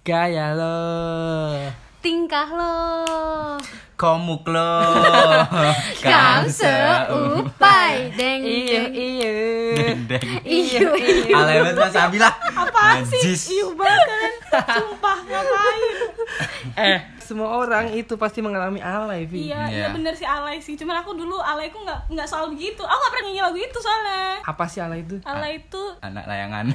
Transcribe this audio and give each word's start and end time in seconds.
Gaya 0.00 0.56
lo. 0.56 0.80
Tingkah 2.00 2.48
lo. 2.48 2.76
Komuk 4.00 4.48
lo. 4.48 4.80
Kau 6.08 6.40
seupai. 6.48 8.08
Deng 8.16 8.40
Iya 8.40 8.80
deng. 8.80 8.96
iya. 8.96 9.32
Dendeng 9.76 10.24
Iyo 10.40 10.96
iyo 10.96 11.36
Mas 11.76 11.92
Abila 11.92 12.32
Apaan 12.62 13.00
sih? 13.02 13.20
Najis. 13.20 13.42
Iu 13.50 13.68
banget 13.72 14.04
kan. 14.04 14.32
Sumpah 14.76 15.18
ngapain? 15.22 15.96
Eh 16.76 16.98
semua 17.20 17.46
orang 17.54 17.94
itu 17.94 18.16
pasti 18.16 18.40
mengalami 18.40 18.82
alay 18.82 19.22
Vi 19.22 19.46
Iya, 19.46 19.62
iya 19.64 19.78
Iya. 19.80 19.88
bener 19.90 20.10
sih 20.12 20.26
alay 20.26 20.58
sih. 20.58 20.74
Cuman 20.74 20.98
aku 20.98 21.14
dulu 21.14 21.38
alayku 21.38 21.78
nggak 21.78 22.10
nggak 22.10 22.26
selalu 22.26 22.54
begitu. 22.54 22.82
Aku 22.82 22.96
nggak 22.96 23.12
pernah 23.12 23.24
nyanyi 23.24 23.40
lagu 23.40 23.58
itu 23.60 23.78
soalnya. 23.78 24.42
Apa 24.42 24.64
sih 24.66 24.80
alay 24.80 25.00
itu? 25.00 25.16
Alay 25.22 25.52
itu 25.60 25.82
Anak 26.00 26.26
layangan 26.26 26.66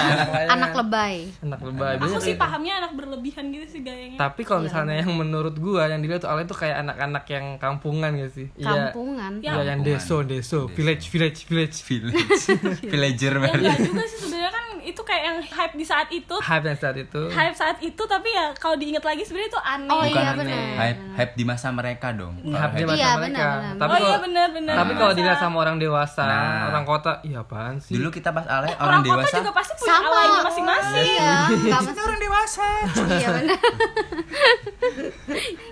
Anak 0.52 0.72
lebay 0.74 1.32
Anak 1.40 1.60
lebay 1.62 1.94
aku 1.96 2.20
sih 2.20 2.34
itu. 2.34 2.38
pahamnya 2.38 2.74
anak 2.78 2.92
berlebihan 2.92 3.48
gitu 3.48 3.66
sih 3.66 3.80
gayanya. 3.80 4.18
Tapi 4.18 4.42
kalau 4.42 4.60
misalnya 4.62 4.98
yang 4.98 5.10
menurut 5.10 5.56
gua 5.56 5.88
yang 5.88 5.98
dilihat 5.98 6.20
tuh 6.20 6.30
alay 6.30 6.44
itu 6.44 6.52
kayak 6.52 6.82
anak-anak 6.82 7.24
yang 7.26 7.56
kampungan 7.56 8.12
gak 8.14 8.32
sih? 8.32 8.46
Iya. 8.54 8.92
Kampungan 8.92 9.32
Ya. 9.40 9.52
Iya 9.54 9.62
yang 9.70 9.80
deso, 9.80 10.20
deso, 10.22 10.68
village, 10.68 11.08
village, 11.08 11.40
village. 11.42 11.78
Village 11.82 12.44
Villager 12.92 13.32
Ya 13.32 13.40
banget 13.40 13.58
enggak 13.62 13.78
juga 13.80 14.04
sih 14.04 14.18
sebenarnya 14.20 14.52
kan 14.52 14.64
itu 15.02 15.10
kayak 15.10 15.22
yang 15.24 15.38
hype 15.42 15.74
di 15.74 15.82
saat 15.82 16.08
itu. 16.08 16.36
Hype 16.38 16.62
yang 16.64 16.78
saat 16.78 16.94
itu. 16.96 17.20
Hype 17.26 17.56
saat 17.56 17.78
itu 17.80 18.02
tapi 18.04 18.30
ya 18.30 18.54
kalau 18.54 18.78
diingat 18.78 19.02
lagi 19.02 19.22
sebenarnya 19.22 19.50
itu 19.50 19.60
aneh. 19.60 19.90
Oh 19.90 19.98
Bukan 20.00 20.14
iya 20.14 20.22
aneh. 20.24 20.38
benar 20.38 20.62
Hype, 20.78 21.00
hype 21.12 21.32
di 21.34 21.44
masa 21.44 21.68
mereka 21.68 22.06
dong 22.12 22.34
Hype 22.38 22.46
di 22.46 22.54
hype- 22.54 22.86
masa 22.86 22.94
Iya, 22.94 23.10
mereka. 23.10 23.18
benar, 23.18 23.50
benar. 23.50 23.74
Tapi 23.74 23.90
oh 23.90 23.98
iya 23.98 24.06
kalau 24.06 24.22
benar 24.22 24.48
benar. 24.52 24.74
tapi 24.76 24.92
kalau 24.92 25.02
Masa- 25.04 25.18
dilihat 25.18 25.38
sama 25.38 25.56
orang 25.58 25.76
dewasa, 25.76 26.22
Nah. 26.22 26.62
orang 26.68 26.84
kota, 26.84 27.12
iya 27.22 27.38
apaan 27.40 27.76
sih? 27.76 27.92
Dulu 27.92 28.08
kita 28.08 28.30
pas 28.30 28.46
alay 28.46 28.70
orang, 28.70 28.78
orang 28.78 29.00
kota 29.00 29.08
dewasa 29.18 29.36
juga 29.36 29.52
pasti 29.52 29.72
punya 29.74 29.90
Sama 29.92 30.06
alaynya 30.08 30.40
masing-masing. 30.44 31.04
Iya 31.04 31.34
Kita 31.82 32.00
orang 32.00 32.20
dewasa 32.20 32.66
Iya 33.12 33.28
benar 33.32 33.58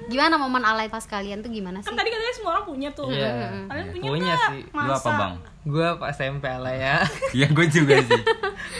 Gimana 0.08 0.34
momen 0.36 0.62
alay 0.62 0.88
pas 0.88 1.04
kalian 1.04 1.38
tuh 1.38 1.50
gimana 1.50 1.78
sih? 1.78 1.86
Kan 1.86 1.94
tadi 1.94 2.10
katanya 2.10 2.34
semua 2.34 2.50
orang 2.52 2.66
punya 2.66 2.88
tuh. 2.90 3.06
Iya. 3.08 3.30
Kalian 3.64 3.86
punya, 3.92 4.02
Punya 4.02 4.34
sih. 4.48 4.60
Lu 4.66 4.80
apa 4.82 4.98
Masa? 4.98 5.10
bang? 5.16 5.34
Gua 5.60 6.00
pas 6.00 6.16
SMP 6.16 6.48
alay 6.48 6.80
ya. 6.80 7.04
Iya 7.36 7.46
gue 7.52 7.66
juga 7.68 8.00
sih 8.00 8.22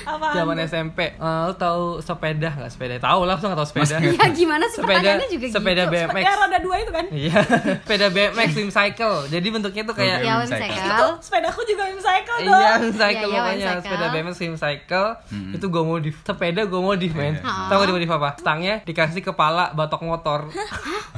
Apaan 0.05 0.33
Zaman? 0.33 0.56
SMP. 0.64 0.98
Eh, 1.12 1.41
lu 1.48 1.55
tahu 1.56 2.00
sepeda 2.00 2.50
nggak 2.56 2.72
sepeda? 2.72 2.95
Tahu 3.00 3.20
lah, 3.25 3.37
nggak 3.37 3.56
tahu 3.56 3.69
sepeda. 3.69 3.97
Ya 4.00 4.27
gimana 4.33 4.64
sih 4.69 4.81
sepeda 4.81 5.20
juga 5.28 5.47
sepeda 5.48 5.83
gitu 5.87 5.92
BMX. 5.92 6.25
Ya 6.25 6.33
roda 6.37 6.59
dua 6.61 6.77
itu 6.81 6.92
kan? 6.92 7.05
Iya, 7.12 7.41
sepeda 7.84 8.06
BMX 8.09 8.48
swim 8.53 8.70
cycle. 8.72 9.17
Jadi 9.28 9.47
bentuknya 9.48 9.83
tuh 9.84 9.95
kayak 9.97 10.17
Oke. 10.20 10.27
Ya 10.27 10.34
Cycle. 10.45 10.61
cycle 10.69 11.11
Sepedaku 11.20 11.61
juga 11.69 11.83
cycle 11.97 12.39
dong. 12.45 12.61
Iya, 12.61 12.72
cycle 12.92 13.00
Iya, 13.00 13.17
iya, 13.28 13.41
pokoknya 13.41 13.67
cycle. 13.67 13.83
sepeda 13.84 14.06
BMX 14.12 14.34
swim 14.37 14.55
cycle. 14.56 15.09
Itu 15.53 15.67
gue 15.69 15.83
modif. 15.84 16.15
Sepeda 16.25 16.62
gue 16.65 16.81
modif, 16.81 17.11
men. 17.12 17.34
Ha. 17.41 17.69
Tahu 17.69 17.77
gue 17.84 17.94
modif 17.97 18.11
apa? 18.11 18.31
Stangnya 18.41 18.77
dikasih 18.84 19.22
kepala 19.22 19.72
batok 19.72 20.03
motor. 20.05 20.41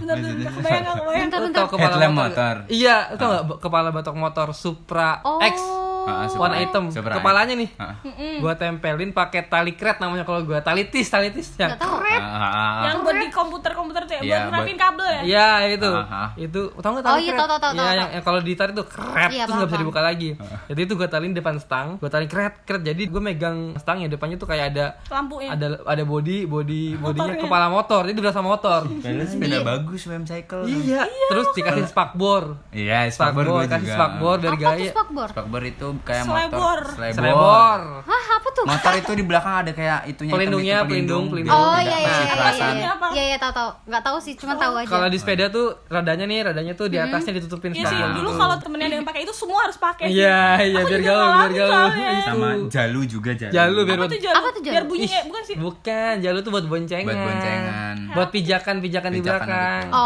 Bentar, 0.03 0.19
bentar, 0.19 0.51
kebayang, 0.59 1.29
nggak 1.31 1.69
kepala 1.71 2.07
motor. 2.11 2.55
Iya, 2.67 3.15
tau 3.15 3.27
nggak 3.31 3.45
kepala 3.63 3.89
batok 3.95 4.17
motor 4.19 4.49
Supra 4.51 5.23
Oh 5.23 5.39
X 5.39 5.52
Supra. 6.03 6.41
warna 6.41 6.57
hitam. 6.59 6.85
Supra. 6.91 7.15
Kepalanya 7.19 7.55
nih. 7.55 7.71
Ah. 7.79 7.95
Gua 8.43 8.55
tempelin 8.59 9.11
pakai 9.11 9.47
tali 9.47 9.73
kret 9.77 10.03
namanya 10.03 10.27
kalau 10.27 10.43
gua 10.43 10.59
tali 10.61 10.87
tis, 10.91 11.07
tali 11.07 11.31
tis 11.31 11.55
yang 11.57 11.75
Gak 11.75 11.81
tau 11.81 11.99
Ah, 12.03 12.21
ah, 12.21 12.45
ah. 12.53 12.83
Yang 12.93 12.97
buat 13.03 13.17
di 13.17 13.29
komputer-komputer 13.33 14.03
tuh 14.05 14.15
ya, 14.19 14.23
Iya, 14.23 14.37
buat 14.47 14.53
nerapin 14.53 14.77
kabel 14.77 15.07
ya? 15.09 15.23
Iya 15.25 15.49
itu, 15.75 15.91
itu 16.37 16.61
tau 16.77 16.91
nggak 16.93 17.05
Oh, 17.05 17.11
tali 17.17 17.21
iya, 17.25 17.33
kret? 17.33 17.41
tahu, 17.41 17.49
tahu, 17.49 17.61
tahu, 17.61 17.73
Iya 17.73 17.83
tahu, 17.83 17.97
yang, 17.97 18.11
yang 18.13 18.25
kalau 18.25 18.41
ditarik 18.45 18.75
tuh 18.77 18.87
kret, 18.87 19.31
Iya, 19.33 19.45
terus 19.49 19.55
nggak 19.57 19.69
bisa 19.73 19.81
dibuka 19.81 20.01
lagi. 20.05 20.31
Jadi 20.69 20.81
itu 20.85 20.93
gua 20.95 21.09
talin 21.09 21.33
depan 21.33 21.55
stang, 21.57 21.97
gua 21.97 22.11
talin 22.13 22.29
kret, 22.29 22.55
kret. 22.69 22.83
Jadi 22.85 23.03
gua 23.09 23.23
megang 23.25 23.59
stangnya 23.81 24.07
depannya 24.13 24.37
tuh 24.37 24.49
kayak 24.49 24.65
ada 24.77 24.87
Lampunya. 25.09 25.49
ada 25.57 25.67
ada 25.83 26.03
body 26.05 26.45
body 26.45 26.83
bodinya 27.01 27.35
kepala 27.41 27.67
motor, 27.73 28.03
itu 28.07 28.19
udah 28.21 28.35
sama 28.35 28.49
motor. 28.53 28.85
Sepeda 28.93 29.65
bagus 29.65 30.05
swim 30.05 30.27
cycle 30.27 30.67
iya, 30.67 31.07
terus 31.31 31.49
dikasih 31.55 31.87
spakbor. 31.89 32.59
Iya 32.75 33.09
spakbor 33.09 33.45
gue 33.47 33.65
kasih 33.65 33.87
juga 33.87 33.95
spakbor 33.97 34.37
dari 34.37 34.57
tuh 34.57 34.63
gaya. 34.63 34.91
spakbor? 34.93 35.29
Spakbor 35.33 35.61
itu 35.93 36.01
kayak 36.03 36.25
Selebor. 36.25 36.81
motor 36.81 36.81
Selebor. 37.13 37.81
Hah 38.03 38.25
apa 38.33 38.49
tuh? 38.51 38.65
Motor 38.65 38.93
itu 38.95 39.13
di 39.13 39.25
belakang 39.25 39.55
ada 39.59 39.71
kayak 39.71 39.99
itunya 40.07 40.33
Pelindungnya, 40.33 40.75
hitam-hitam, 40.79 40.89
pelindung, 40.89 41.25
pelindung. 41.29 41.53
Oh 41.55 41.77
iya 41.77 41.99
iya 41.99 42.09
iya 42.09 42.35
iya 42.51 42.69
iya 42.73 42.91
Apa? 42.93 43.07
iya 43.13 43.25
iya 43.27 43.37
tahu 43.37 43.53
tahu 43.53 43.71
nggak 43.85 44.03
tahu 44.03 44.17
sih 44.19 44.33
cuma 44.35 44.55
tahu 44.55 44.73
aja 44.75 44.89
Kalau 44.89 45.07
di 45.07 45.19
sepeda 45.19 45.45
tuh 45.49 45.67
radanya 45.87 46.25
nih, 46.25 46.41
radanya 46.45 46.73
tuh 46.73 46.87
di 46.87 46.97
atasnya 46.97 47.33
ditutupin 47.35 47.71
Iya 47.73 47.85
sih, 47.85 47.99
dulu 48.13 48.31
kalau 48.33 48.57
temennya 48.57 48.87
ada 48.89 48.97
yang 48.97 49.07
pakai 49.07 49.23
itu 49.23 49.33
semua 49.33 49.59
harus 49.63 49.77
pakai. 49.77 50.07
Iya, 50.09 50.41
iya 50.63 50.81
biar 50.83 51.01
gaul, 51.01 51.29
biar 51.39 51.53
gaul. 51.55 51.91
Itu. 51.93 52.21
sama 52.23 52.49
jalu 52.69 53.01
juga 53.05 53.31
jalu 53.35 53.53
Jalu 53.53 53.81
biar 53.83 53.97
Apa 53.97 54.03
buat 54.03 54.11
tuh 54.11 54.21
jalu? 54.21 54.35
Apa 54.35 54.49
tuh 54.49 54.63
jalu? 54.63 54.73
Biar 54.73 54.85
bunyi 54.87 55.03
Ih, 55.03 55.11
kayak 55.11 55.27
bukan 55.27 55.43
sih? 55.43 55.57
Bukan, 55.59 56.13
jalu 56.19 56.39
tuh 56.41 56.51
buat 56.51 56.67
boncengan. 56.67 57.05
buat 57.05 57.21
boncengan 57.21 57.97
Buat 58.13 58.29
pijakan-pijakan 58.31 59.11
di 59.11 59.21
Pijakan 59.21 59.41
belakang. 59.43 59.83
gitu. 59.83 59.97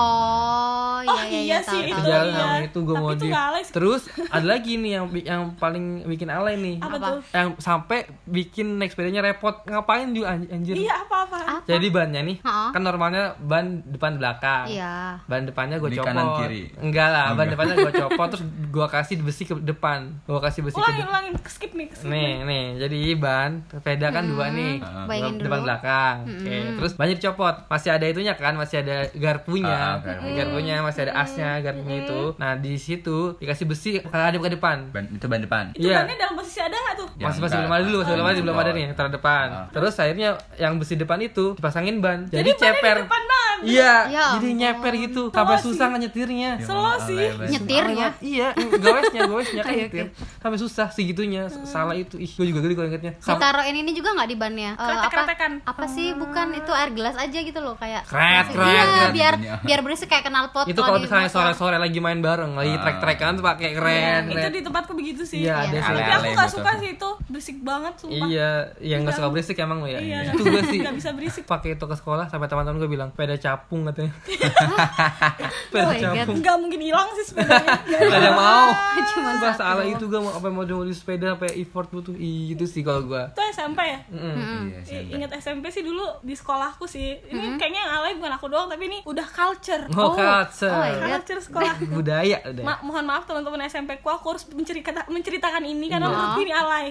Oh 0.97 1.03
iya 1.03 1.13
Oh, 1.13 1.25
iya, 1.27 1.41
iya 1.43 1.59
tahu, 1.59 1.73
sih, 1.73 1.83
tahu. 1.83 1.91
Itu 1.93 2.01
jalu 2.03 2.29
iya. 2.31 2.47
itu 2.63 2.79
gue 2.81 2.97
sih. 3.17 3.33
Terus 3.69 4.03
ada 4.29 4.47
lagi 4.47 4.73
nih 4.77 4.93
yang 4.95 5.05
yang 5.19 5.43
paling 5.55 5.85
bikin 6.05 6.29
alay 6.29 6.57
nih. 6.57 6.77
Apa 6.79 6.89
Apa? 6.93 7.07
tuh? 7.11 7.21
Yang 7.31 7.49
sampai 7.59 7.99
bikin 8.25 8.77
naik 8.77 8.91
sepedanya 8.91 9.21
repot. 9.23 9.61
Ngapain 9.63 10.09
juga 10.11 10.33
anj- 10.33 10.49
anjir? 10.49 10.75
Iya, 10.75 10.95
apa-apa. 11.03 11.39
Apa? 11.39 11.67
Jadi 11.67 11.87
bannya 11.89 12.21
nih, 12.23 12.37
Ha-ha. 12.41 12.71
kan 12.71 12.81
normalnya 12.81 13.25
ban 13.39 13.65
depan 13.85 14.17
belakang. 14.17 14.67
Iya. 14.69 15.21
Ban 15.23 15.43
depannya 15.43 15.77
gue 15.77 15.91
copot. 15.93 16.07
kanan 16.07 16.27
kiri? 16.41 16.63
Enggak 16.79 17.09
lah, 17.09 17.27
ban 17.33 17.47
depannya 17.47 17.75
gue 17.77 17.93
copot 18.03 18.29
terus 18.29 18.45
gue 18.47 18.87
kasih 18.87 19.15
besi 19.19 19.43
ke 19.43 19.55
depan. 19.57 19.99
Gue 20.23 20.39
kasih 20.39 20.61
besi 20.63 20.75
ke 20.75 20.81
Ulangin, 20.81 21.01
depan. 21.01 21.13
ulangin, 21.13 21.33
skip 21.47 21.73
nih, 21.73 21.89
skip 21.91 22.07
Nih, 22.07 22.33
nih, 22.43 22.65
jadi 22.79 23.01
ban 23.17 23.51
sepeda 23.67 24.09
kan 24.09 24.25
dua 24.25 24.47
nih, 24.49 24.79
Bayangin 25.05 25.41
depan 25.41 25.59
dulu. 25.59 25.67
belakang. 25.67 26.17
Oke, 26.27 26.57
terus 26.75 26.93
banyak 26.95 27.17
dicopot. 27.17 27.57
Masih 27.67 27.91
ada 27.91 28.05
itunya 28.05 28.35
kan, 28.35 28.55
masih 28.55 28.77
ada 28.79 28.97
garpunya, 29.13 29.67
Ah, 29.67 29.99
garpu. 29.99 30.29
garpunya 30.31 30.77
masih 30.87 31.01
ada 31.03 31.15
asnya, 31.19 31.51
garpunya 31.61 31.97
itu. 32.01 32.21
Nah 32.37 32.55
di 32.55 32.75
situ 32.77 33.35
dikasih 33.37 33.65
besi 33.65 33.91
ada 34.01 34.31
ke 34.33 34.51
depan. 34.51 34.77
ban 34.89 35.05
itu 35.07 35.27
ban 35.27 35.39
depan 35.39 35.65
Itu 35.73 35.85
Iya. 35.85 36.01
bannya 36.01 36.17
dalam 36.17 36.35
posisi 36.35 36.59
ada 36.59 36.73
nggak 36.75 36.95
tuh? 36.95 37.09
Ya, 37.13 37.25
Masih 37.27 37.41
masih 37.41 37.57
enggak. 37.57 37.61
belum 37.61 37.73
ada 37.73 37.85
dulu, 37.85 37.99
masih 37.99 38.13
belum 38.15 38.25
ada, 38.25 38.41
belum 38.41 38.57
ada 38.57 38.71
nih 38.71 38.83
yang 38.83 38.95
terdepan. 38.95 39.47
Ah. 39.49 39.67
Terus 39.69 39.95
akhirnya 39.97 40.29
yang 40.57 40.73
besi 40.77 40.95
depan 40.95 41.19
itu 41.21 41.45
dipasangin 41.53 41.97
ban. 41.99 42.19
Jadi, 42.25 42.33
Jadi 42.33 42.51
bannya 42.51 42.57
di 42.57 42.63
ceper. 42.79 42.97
depan 43.03 43.23
ban. 43.25 43.56
Iya, 43.59 43.93
Ya 44.07 44.25
jadi 44.35 44.49
ampun. 44.49 44.59
nyeper 44.59 44.95
gitu. 44.99 45.23
Sampai 45.31 45.57
susah 45.59 45.87
nyetirnya. 45.91 46.51
Ya 46.57 46.67
Allah, 46.67 46.97
sih. 47.01 47.17
Nyetirnya. 47.49 48.07
Iya, 48.19 48.49
gowesnya, 48.55 49.21
gowesnya 49.25 49.63
kan 49.63 49.73
Oke, 49.73 49.81
nyetir. 49.83 50.07
Sampai 50.37 50.59
susah 50.59 50.87
segitunya, 50.89 51.43
salah 51.65 51.95
itu. 51.95 52.17
Ih, 52.17 52.29
gue 52.29 52.47
juga 52.47 52.61
geli 52.61 52.75
kalau 52.75 52.89
ingetnya. 52.89 53.13
Sam- 53.19 53.37
Ditaruhin 53.37 53.77
ini 53.79 53.93
juga 53.93 54.13
nggak 54.13 54.27
di 54.27 54.37
bannya? 54.37 54.71
Eh, 54.75 54.99
apa? 55.03 55.21
Apa 55.65 55.85
sih? 55.87 56.13
Bukan 56.13 56.47
itu 56.55 56.71
air 56.71 56.91
gelas 56.91 57.15
aja 57.15 57.39
gitu 57.39 57.59
loh 57.59 57.75
kayak. 57.75 58.05
Kret, 58.05 58.47
kret, 58.49 58.67
Iya, 58.67 58.83
kret. 58.85 59.11
biar 59.13 59.35
biar 59.63 59.81
berisik 59.81 60.09
kayak 60.09 60.25
kenal 60.25 60.49
pot. 60.49 60.67
itu 60.67 60.77
kalau 60.77 60.99
misalnya 60.99 61.29
sore-sore 61.29 61.77
lagi 61.77 61.99
main 61.99 62.19
bareng 62.19 62.53
lagi 62.53 62.73
Ah. 62.73 62.83
trek-trekan 62.83 63.35
tuh 63.35 63.45
pakai 63.45 63.71
keren 63.73 64.23
Itu 64.29 64.49
di 64.49 64.61
tempatku 64.61 64.93
begitu 64.93 65.23
sih. 65.23 65.43
iya 65.43 65.61
ada 65.61 65.71
Iya. 65.71 65.81
sih 65.81 65.93
Tapi 65.93 66.11
aku 66.13 66.29
nggak 66.33 66.51
suka 66.51 66.71
sih 66.77 66.89
itu, 66.93 67.09
berisik 67.29 67.57
banget 67.61 67.95
sumpah. 67.97 68.27
iya 68.27 68.51
yang 68.81 69.01
nggak 69.03 69.15
suka 69.15 69.29
berisik 69.29 69.57
emang 69.57 69.79
lo 69.79 69.87
ya 69.87 69.99
Iya, 69.99 70.19
itu 70.29 70.43
gue 70.43 70.63
sih 70.65 70.79
nggak 70.81 70.95
bisa 70.95 71.11
berisik. 71.13 71.45
pakai 71.45 71.75
itu 71.75 71.85
ke 71.85 71.95
sekolah 71.95 72.27
sampai 72.27 72.47
teman-teman 72.47 72.77
gue 72.79 72.89
bilang 72.89 73.09
sepeda 73.11 73.37
capung 73.47 73.83
katanya 73.85 74.13
Oh 75.69 75.83
sepeda 75.87 75.87
my 75.87 75.95
God. 75.95 76.17
capung 76.19 76.37
Nggak 76.39 76.57
mungkin 76.59 76.81
hilang 76.83 77.09
sih 77.13 77.25
sepedanya. 77.27 77.79
Gak 77.81 78.01
ada 78.01 78.19
yang 78.25 78.35
mau 78.35 78.69
Cuma 79.13 79.31
Pas 79.33 79.53
satu. 79.53 79.61
salah 79.61 79.85
itu 79.85 80.05
gue 80.05 80.19
mau 80.19 80.33
apa 80.33 80.49
mau 80.49 80.65
di 80.65 80.91
sepeda 80.91 81.33
sampai 81.33 81.53
effort 81.57 81.89
butuh 81.89 82.13
Ih, 82.13 82.53
itu 82.53 82.65
sih 82.65 82.81
kalau 82.81 83.05
gue 83.05 83.23
Itu 83.29 83.43
SMP 83.47 83.81
ya? 83.85 83.99
Iya, 84.09 84.79
SMP. 84.83 85.13
Ingat 85.13 85.31
SMP 85.37 85.65
sih 85.69 85.83
dulu 85.83 86.03
di 86.21 86.33
sekolahku 86.33 86.85
sih. 86.87 87.15
Ini 87.23 87.55
kayaknya 87.55 87.81
yang 87.81 87.93
alay 87.95 88.13
bukan 88.15 88.33
aku 88.33 88.47
doang, 88.47 88.67
tapi 88.67 88.87
ini 88.87 88.99
udah 89.05 89.25
culture. 89.25 89.85
oh, 89.91 90.01
Oh, 90.03 90.13
culture 90.13 90.69
oh 90.69 90.83
God. 90.83 91.11
Culture 91.13 91.41
sekolah. 91.41 91.75
budaya 91.97 92.37
udah 92.43 92.63
Ma- 92.63 92.83
mohon 92.83 93.05
maaf 93.05 93.25
teman-teman 93.25 93.63
SMP 93.65 93.99
ku 93.99 94.09
aku 94.09 94.33
harus 94.33 94.45
menceritakan 94.49 95.07
menceritakan 95.07 95.63
ini 95.63 95.87
karena 95.87 96.09
menurutku 96.09 96.41
ini 96.41 96.53
alay. 96.53 96.87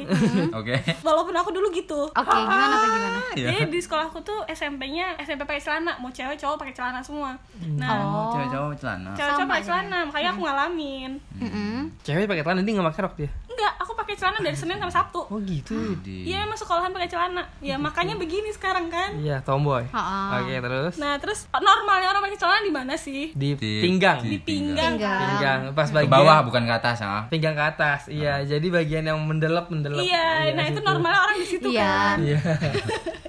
oke 0.52 0.76
Walaupun 1.02 1.34
aku 1.34 1.50
dulu 1.52 1.68
gitu. 1.72 2.08
Oke, 2.08 2.32
gimana 2.32 2.76
tuh 2.76 2.90
gimana? 2.90 3.20
Iya. 3.34 3.48
Jadi 3.52 3.64
di 3.68 3.80
sekolahku 3.80 4.20
tuh 4.22 4.40
SMP-nya 4.48 5.18
SMP 5.20 5.44
pakai 5.44 5.60
celana, 5.60 5.98
mau 5.98 6.10
cewek 6.10 6.38
cowok 6.46 6.58
pakai 6.60 6.74
celana 6.74 7.02
semua. 7.02 7.34
Nah, 7.76 7.90
oh 8.00 8.30
cewek 8.30 8.48
cowok 8.48 8.74
celana 8.76 9.10
cewek-cewek 9.12 9.42
Sama 9.42 9.50
pakai 9.50 9.60
ya. 9.60 9.68
celana, 9.68 9.98
makanya 10.04 10.30
aku 10.30 10.42
ngalamin. 10.44 11.12
Mm-mm. 11.36 11.78
cewek 12.00 12.26
pakai 12.26 12.44
celana 12.44 12.62
dia 12.62 12.72
nggak 12.72 12.88
pakai 12.88 13.02
rok 13.02 13.16
dia 13.18 13.32
Enggak, 13.48 13.74
aku 13.78 13.92
pakai 13.96 14.14
celana 14.14 14.38
dari 14.38 14.52
Senin 14.54 14.76
sampai 14.76 14.92
Sabtu. 14.94 15.22
oh 15.24 15.40
gitu 15.42 15.76
di 15.98 16.28
Iya, 16.28 16.44
emang 16.44 16.54
sekolahan 16.54 16.92
pakai 16.92 17.08
celana. 17.08 17.40
Ya 17.60 17.76
makanya 17.76 18.14
begini 18.16 18.52
sekarang 18.52 18.88
kan. 18.88 19.16
iya 19.18 19.40
tomboy 19.40 19.88
oke 19.88 20.54
terus 20.56 20.94
Nah, 20.96 21.16
terus 21.16 21.40
normalnya 21.50 22.08
orang 22.10 22.22
pakai 22.22 22.38
celana 22.38 22.60
di 22.60 22.70
mana 22.70 22.94
sih? 22.96 23.32
di, 23.32 23.56
Di- 23.56 23.82
pinggang 23.82 24.20
Di 24.20 24.38
pinggang. 24.38 24.96
Pinggang. 24.96 25.20
pinggang 25.32 25.60
pas 25.72 25.88
ke 25.88 25.96
bagian 25.98 26.12
bawah 26.12 26.38
bukan 26.44 26.64
ke 26.64 26.74
atas 26.74 26.98
ah 27.02 27.24
pinggang 27.26 27.52
ke 27.52 27.64
atas 27.66 28.08
iya 28.08 28.44
jadi 28.44 28.68
bagian 28.70 29.04
yang 29.06 29.18
mendelep 29.20 29.66
mendelep 29.66 30.04
Iya, 30.04 30.52
nah 30.52 30.66
itu 30.66 30.80
normalnya 30.80 31.20
orang 31.22 31.38
di 31.38 31.48
situ 31.48 31.68
Iya. 31.70 31.88
kan. 31.88 32.18
iya 32.22 32.40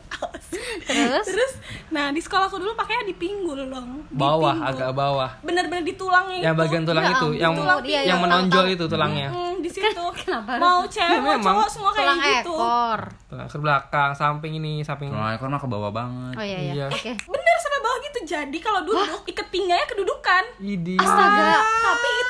Terus? 0.86 1.26
Terus, 1.26 1.52
nah 1.88 2.08
di 2.08 2.18
sekolahku 2.18 2.56
dulu 2.56 2.72
pakainya 2.72 3.04
di 3.04 3.14
pinggul 3.14 3.58
dong. 3.64 4.02
Di 4.02 4.14
bawah 4.14 4.54
pinggul. 4.54 4.70
agak 4.70 4.90
bawah 4.92 5.30
Bener-bener 5.40 5.82
di 5.82 5.94
tulangnya 5.94 6.38
yang 6.40 6.54
itu. 6.54 6.62
bagian 6.62 6.82
tulang 6.82 7.02
Ya 7.02 7.12
itu 7.12 7.28
yang 7.36 7.52
tulang 7.52 7.78
iya, 7.82 8.00
yang 8.04 8.18
iya, 8.18 8.24
menonjol 8.24 8.50
tahu-tahu. 8.62 8.76
itu 8.76 8.84
tulangnya 8.86 9.28
Mm, 9.28 9.54
di 9.58 9.68
situ 9.68 10.04
Kenapa 10.20 10.50
mau 10.56 10.80
cewek 10.84 11.10
Ya, 11.12 11.20
mau 11.22 11.36
cowok 11.36 11.68
semua 11.68 11.90
kayak 11.90 12.06
tulang 12.06 12.18
gitu 12.22 12.54
ekor 12.56 13.00
ke 13.46 13.58
belakang, 13.58 14.10
samping 14.12 14.52
ini, 14.54 14.80
samping. 14.80 15.10
Kalau 15.10 15.28
ekor 15.28 15.48
mah 15.48 15.58
ke 15.58 15.68
bawah 15.68 15.90
banget. 15.90 16.32
oh 16.32 16.44
iya 16.44 16.58
iya 16.62 16.72
Iya. 16.72 16.86
oke 16.88 17.10
bener 17.26 17.56
sampai 17.58 17.80
bawah 17.80 17.98
gitu 18.00 18.18
jadi 18.24 18.58
kalau 18.58 18.80
duduk 18.82 19.22
ikat 19.26 19.46
pinggangnya 19.48 19.86
kedudukan 19.86 20.44
Idi. 20.58 20.94
astaga 20.96 21.56
tapi 21.60 22.08
itu 22.12 22.25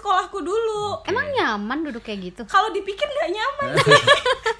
sekolahku 0.00 0.38
dulu 0.40 1.04
emang 1.04 1.26
nyaman 1.30 1.78
duduk 1.82 2.00
kayak 2.00 2.20
gitu 2.24 2.42
kalau 2.44 2.70
dipikir 2.70 3.06
nggak 3.06 3.30
nyaman 3.30 3.68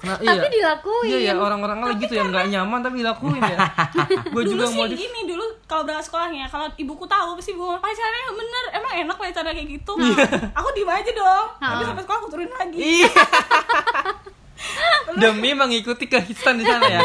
Nah, 0.01 0.17
tapi 0.17 0.49
dilakuin 0.49 1.13
Iya 1.13 1.17
ya 1.21 1.33
orang-orang 1.37 1.77
lah 1.77 1.93
gitu 1.93 2.09
yang 2.11 2.29
nggak 2.29 2.49
nyaman 2.49 2.81
tapi 2.81 2.99
dilakuin 2.99 3.37
ya. 3.37 3.57
Gue 4.33 4.41
dulu 4.43 4.57
juga 4.57 4.65
sih 4.65 4.75
mau 4.75 4.85
di 4.89 4.97
gini 4.97 5.19
dulu 5.25 5.45
kalau 5.63 5.85
berangkat 5.85 6.05
sekolahnya 6.09 6.45
kalau 6.47 6.65
ibuku 6.73 7.05
tahu 7.05 7.37
pasti 7.37 7.53
ibu 7.53 7.61
ngomong 7.61 7.77
pacarnya 7.77 8.33
bener 8.33 8.63
emang 8.73 8.91
enak 8.99 9.15
pacarnya 9.15 9.51
kayak 9.51 9.67
gitu 9.71 9.91
Iya. 9.95 10.15
aku 10.57 10.67
diem 10.73 10.89
aja 10.89 11.11
dong 11.13 11.45
tapi 11.55 11.73
Ah. 11.77 11.85
sampai 11.85 12.01
sekolah 12.01 12.17
aku 12.17 12.27
turun 12.29 12.49
lagi 12.49 12.77
Iya. 12.81 13.09
Demi 15.17 15.51
mengikuti 15.53 16.05
kehidupan 16.07 16.53
di 16.55 16.65
sana 16.65 16.85
ya. 16.87 17.01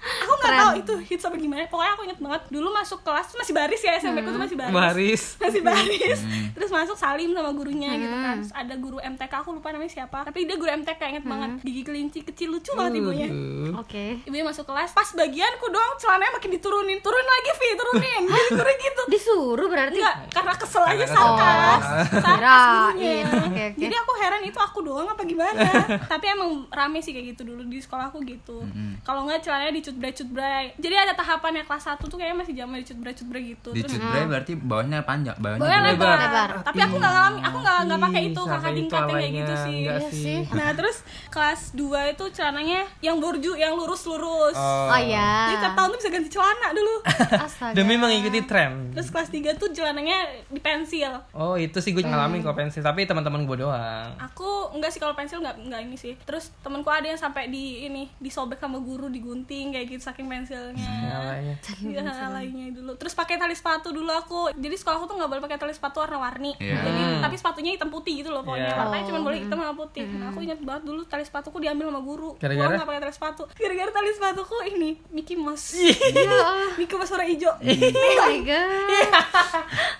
Aku 0.00 0.32
nggak 0.40 0.54
tahu 0.56 0.72
itu 0.80 0.94
hits 1.12 1.24
apa 1.28 1.36
gimana. 1.36 1.68
Pokoknya 1.68 1.92
aku 1.92 2.02
inget 2.08 2.20
banget. 2.20 2.42
Dulu 2.48 2.68
masuk 2.72 3.04
kelas 3.04 3.26
tuh 3.28 3.36
masih 3.36 3.52
baris 3.52 3.80
ya 3.84 3.92
SMP 4.00 4.24
ku 4.24 4.32
tuh 4.32 4.40
masih 4.40 4.56
baris. 4.56 4.72
Baris. 4.72 5.22
masih 5.44 5.60
baris. 5.60 6.20
Terus 6.56 6.70
masuk 6.72 6.96
salim 6.96 7.30
sama 7.36 7.50
gurunya 7.52 7.92
gitu 8.00 8.16
kan. 8.16 8.36
Terus 8.40 8.52
ada 8.56 8.74
guru 8.80 8.96
MTK 8.96 9.32
aku 9.44 9.50
lupa 9.52 9.68
namanya 9.76 9.92
siapa. 9.92 10.24
Tapi 10.24 10.48
dia 10.48 10.56
guru 10.56 10.70
MTK 10.72 11.00
inget 11.16 11.24
banget. 11.28 11.50
Gigi 11.60 11.82
kelinci 11.84 12.20
kecil 12.24 12.48
lucu 12.56 12.72
banget 12.72 13.00
ibunya. 13.00 13.28
Aduh. 13.30 13.72
oke 13.80 14.04
ibunya 14.26 14.44
masuk 14.46 14.64
kelas 14.66 14.90
pas 14.96 15.08
bagianku 15.12 15.66
dong 15.68 15.92
celananya 16.00 16.32
makin 16.36 16.50
diturunin. 16.56 16.98
Turun 17.04 17.26
lagi 17.26 17.50
Vi 17.60 17.68
turunin. 17.76 18.22
Jadi 18.30 18.48
guru 18.56 18.72
gitu. 18.80 19.02
Disuruh 19.12 19.68
berarti? 19.68 20.00
Enggak 20.00 20.16
karena 20.32 20.52
kesel 20.56 20.84
aja 20.86 21.04
sarkas 21.04 21.82
kesel. 21.84 22.20
sarkas 22.24 22.92
gurunya. 23.00 23.24
Oke, 23.24 23.44
oke. 23.50 23.64
jadi 23.76 23.94
aku 23.96 24.12
heran 24.20 24.42
itu 24.44 24.58
aku 24.60 24.78
doang 24.84 25.08
apa 25.08 25.22
gimana? 25.24 25.60
Tapi 26.12 26.24
emang 26.32 26.68
rame 26.70 26.98
sih 27.00 27.12
kayak 27.12 27.36
gitu 27.36 27.42
dulu 27.48 27.66
di 27.66 27.78
sekolahku 27.80 28.20
gitu. 28.24 28.64
Kalau 29.04 29.26
nggak 29.26 29.42
celananya 29.44 29.72
dicutbray 29.74 29.89
cutbray 29.92 30.64
jadi 30.76 30.94
ada 31.00 31.12
tahapannya 31.12 31.62
kelas 31.62 31.84
1 31.90 32.02
tuh 32.02 32.14
kayaknya 32.14 32.36
masih 32.38 32.54
zaman 32.54 32.76
dicutbray 32.78 33.12
cutbray 33.12 33.42
gitu 33.50 33.70
Di 33.70 33.82
Terus- 33.82 33.92
cutbray 33.96 34.24
berarti 34.26 34.52
bawahnya 34.54 34.98
panjang, 35.02 35.36
bawahnya 35.36 35.60
Bawahnya 35.60 35.80
lebar. 35.84 36.08
lebar. 36.10 36.18
Lebar. 36.20 36.50
Tapi 36.62 36.78
aku 36.80 36.94
nggak 36.96 37.12
ngalami, 37.12 37.40
aku 37.40 37.56
nggak 37.58 37.76
nggak 37.80 38.00
pakai 38.00 38.22
itu 38.22 38.42
kakak 38.42 38.72
tingkatnya 38.74 39.14
kayak 39.14 39.32
gitu 39.32 39.54
sih. 39.56 39.76
Iya 39.80 39.96
sih. 40.06 40.38
Nah 40.50 40.68
terus 40.72 40.96
kelas 41.28 41.60
2 41.72 42.12
itu 42.12 42.24
celananya 42.30 42.80
yang 43.00 43.16
borju, 43.16 43.52
yang 43.54 43.72
lurus-lurus. 43.74 44.56
oh 44.56 44.92
iya 44.96 45.48
Jadi 45.48 45.56
tiap 45.60 45.74
tahun 45.74 45.88
tuh 45.88 45.98
bisa 45.98 46.10
ganti 46.10 46.28
celana 46.28 46.68
dulu. 46.70 46.94
astaga 47.38 47.72
Demi 47.72 47.94
mengikuti 47.96 48.40
tren. 48.42 48.92
terus 48.92 49.08
kelas 49.08 49.28
3 49.28 49.56
tuh 49.56 49.68
celananya 49.70 50.18
di 50.46 50.60
pensil. 50.60 51.12
Oh 51.32 51.54
itu 51.54 51.78
sih 51.78 51.90
gue 51.90 52.02
ngalamin 52.02 52.40
kok 52.40 52.52
pensil 52.52 52.80
tapi 52.80 53.04
teman-teman 53.04 53.44
gue 53.44 53.56
doang. 53.60 54.10
Aku 54.20 54.72
enggak 54.72 54.90
sih 54.90 54.98
kalau 54.98 55.14
pensil 55.14 55.38
enggak 55.38 55.56
enggak 55.56 55.80
ini 55.80 55.96
sih. 55.96 56.14
Terus 56.20 56.50
temanku 56.60 56.88
ada 56.88 57.06
yang 57.06 57.16
sampai 57.16 57.46
di 57.46 57.86
ini 57.86 58.10
disobek 58.18 58.58
sama 58.58 58.78
guru 58.78 59.08
digunting 59.08 59.70
kayak 59.70 59.79
gitu 59.86 60.02
saking 60.02 60.26
pensilnya. 60.26 60.88
Alainya. 61.10 61.56
Iya 61.80 62.00
lainnya 62.28 62.66
dulu. 62.72 62.92
Terus 62.94 63.12
pakai 63.12 63.36
tali 63.36 63.52
sepatu 63.52 63.90
dulu 63.90 64.08
aku. 64.08 64.52
Jadi 64.52 64.74
sekolahku 64.74 65.04
tuh 65.04 65.14
nggak 65.14 65.28
boleh 65.28 65.42
pakai 65.42 65.56
tali 65.56 65.70
sepatu 65.70 66.00
warna-warni. 66.00 66.56
Iya. 66.56 66.76
Jadi 66.80 67.00
Hmm. 67.00 67.20
tapi 67.20 67.36
sepatunya 67.36 67.70
hitam 67.72 67.88
putih 67.88 68.14
gitu 68.16 68.28
loh 68.28 68.40
pokoknya. 68.40 68.66
Iya. 68.66 68.78
Warnanya 68.78 69.04
cuma 69.06 69.20
boleh 69.20 69.38
hitam 69.38 69.58
sama 69.58 69.74
putih. 69.74 70.04
Nah, 70.06 70.26
aku 70.28 70.38
ingat 70.40 70.58
banget 70.58 70.82
dulu 70.84 71.00
tali 71.04 71.22
sepatuku 71.22 71.56
diambil 71.58 71.86
sama 71.88 72.00
guru. 72.00 72.30
Gara-gara? 72.36 72.74
Nggak 72.74 72.86
pakai 72.86 73.00
tali 73.00 73.14
sepatu. 73.14 73.42
Gara-gara 73.50 73.90
tali 73.90 74.08
sepatuku 74.10 74.56
ini 74.70 74.90
Mickey 75.10 75.36
Mouse. 75.36 75.76
ya 76.10 76.38
Mickey 76.74 76.94
Mouse 76.94 77.10
warna 77.10 77.26
hijau. 77.26 77.52
oh 77.52 78.16
my 78.20 78.38
god 78.42 78.68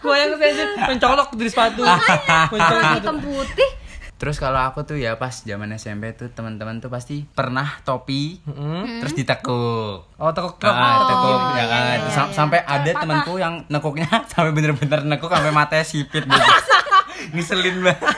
Gue 0.00 0.14
yang 0.14 0.32
saya 0.34 0.52
mencolok 0.86 1.28
di 1.34 1.46
sepatu. 1.46 1.82
mencolok 2.50 2.84
hitam 2.96 3.16
putih 3.18 3.70
Terus 4.20 4.36
kalau 4.36 4.60
aku 4.60 4.84
tuh 4.84 4.94
ya 4.94 5.16
pas 5.16 5.32
zaman 5.32 5.72
SMP 5.72 6.12
tuh 6.12 6.28
teman-teman 6.28 6.76
tuh 6.76 6.86
pasti 6.86 7.24
pernah 7.24 7.80
topi 7.80 8.36
Mm-mm. 8.44 9.00
terus 9.00 9.16
ditekuk. 9.16 10.12
Oh 10.14 10.30
tekuk. 10.30 10.60
Ah, 10.62 11.08
tekuk 11.08 11.40
iya, 11.48 11.56
ya 11.56 11.64
kan. 11.66 11.80
iya, 11.80 11.94
iya, 11.98 12.10
sam- 12.10 12.28
iya. 12.28 12.36
sampai 12.36 12.60
ada 12.60 12.90
temanku 12.94 13.34
yang 13.36 13.64
nekuknya 13.66 14.04
sampai 14.30 14.52
bener-bener 14.52 15.08
nekuk 15.08 15.26
sampai 15.26 15.48
matanya 15.50 15.82
sipit 15.82 16.22
gitu. 16.22 16.50
Ngeselin 17.30 17.76
banget. 17.80 18.16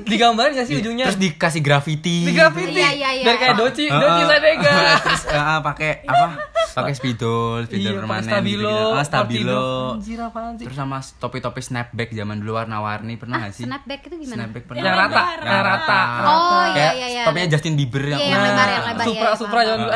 Digambarin 0.00 0.52
gak 0.54 0.66
sih 0.66 0.76
ujungnya? 0.76 1.06
Terus 1.06 1.20
dikasih 1.20 1.60
graffiti. 1.60 2.24
Di 2.24 2.32
graffiti. 2.32 2.74
Iya, 2.74 2.90
iya, 2.92 3.10
iya. 3.12 3.24
Biar 3.24 3.36
kayak 3.36 3.56
doci, 3.56 3.84
Ah, 3.86 3.98
doci 3.98 4.22
ah. 4.24 4.28
sadega. 4.28 4.72
terus 4.98 5.22
eh, 5.24 5.38
ah, 5.38 5.58
pakai 5.60 5.90
apa? 6.04 6.26
Pakai 6.70 6.94
spidol, 6.94 7.58
spidol 7.64 7.90
Iya, 7.90 7.98
permanen 7.98 8.24
stabilo, 8.24 8.70
gitu-gitu. 8.70 8.90
Ah, 8.92 9.04
stabilo. 9.04 9.66
Anjir 9.92 10.18
sih? 10.54 10.64
Terus 10.64 10.76
sama 10.76 10.98
topi-topi 11.16 11.60
snapback 11.60 12.08
zaman 12.12 12.36
dulu 12.36 12.52
warna-warni 12.54 13.14
pernah 13.14 13.38
gak 13.40 13.52
sih? 13.52 13.64
snapback 13.64 14.00
itu 14.04 14.14
gimana 14.16 14.36
Snapback 14.40 14.64
pernah. 14.64 14.80
Yang 14.80 14.96
rata, 14.96 15.22
yang 15.38 15.64
rata. 15.64 16.02
Oh, 16.20 16.62
iya, 16.64 16.72
Kayak 16.72 16.92
iya, 16.94 17.06
iya. 17.08 17.22
Topinya 17.24 17.48
Justin 17.48 17.74
Bieber 17.74 18.02
yang 18.04 18.10
Iya, 18.14 18.26
yang 18.26 18.34
warna- 18.36 18.48
lebar, 18.48 18.68
yang 18.68 18.84
lebar, 18.84 19.04
Supra, 19.04 19.26
ya, 19.26 19.34
Supra 19.36 19.60
jangan 19.60 19.78
dulu. 19.80 19.92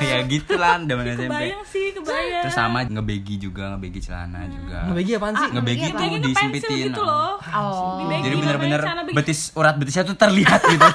ya 0.00 0.18
gitu 0.24 0.54
lah 0.54 0.74
zaman 0.80 1.04
SMP. 1.08 1.30
Kebayang 1.30 1.64
sih, 1.66 1.79
kebayang. 2.10 2.42
Terus 2.42 2.54
sama 2.54 2.78
ngebegi 2.84 3.34
juga, 3.38 3.62
ngebegi 3.70 4.00
celana 4.02 4.40
juga. 4.46 4.78
Ngebagi 4.86 5.10
apaan 5.14 5.34
sih? 5.34 5.48
Ngebegi 5.48 5.80
Ngebegi 5.80 5.86
tuh 5.86 5.96
Kayak 5.96 6.10
gitu 6.10 6.20
pensil 6.20 6.30
disempitin. 6.50 6.86
gitu 6.86 7.02
loh. 7.02 7.32
oh 7.40 7.98
Jadi 8.20 8.34
bener-bener 8.36 8.80
betis 9.10 9.40
urat 9.54 9.74
betisnya 9.74 10.02
tuh 10.04 10.16
terlihat 10.16 10.60
gitu. 10.64 10.86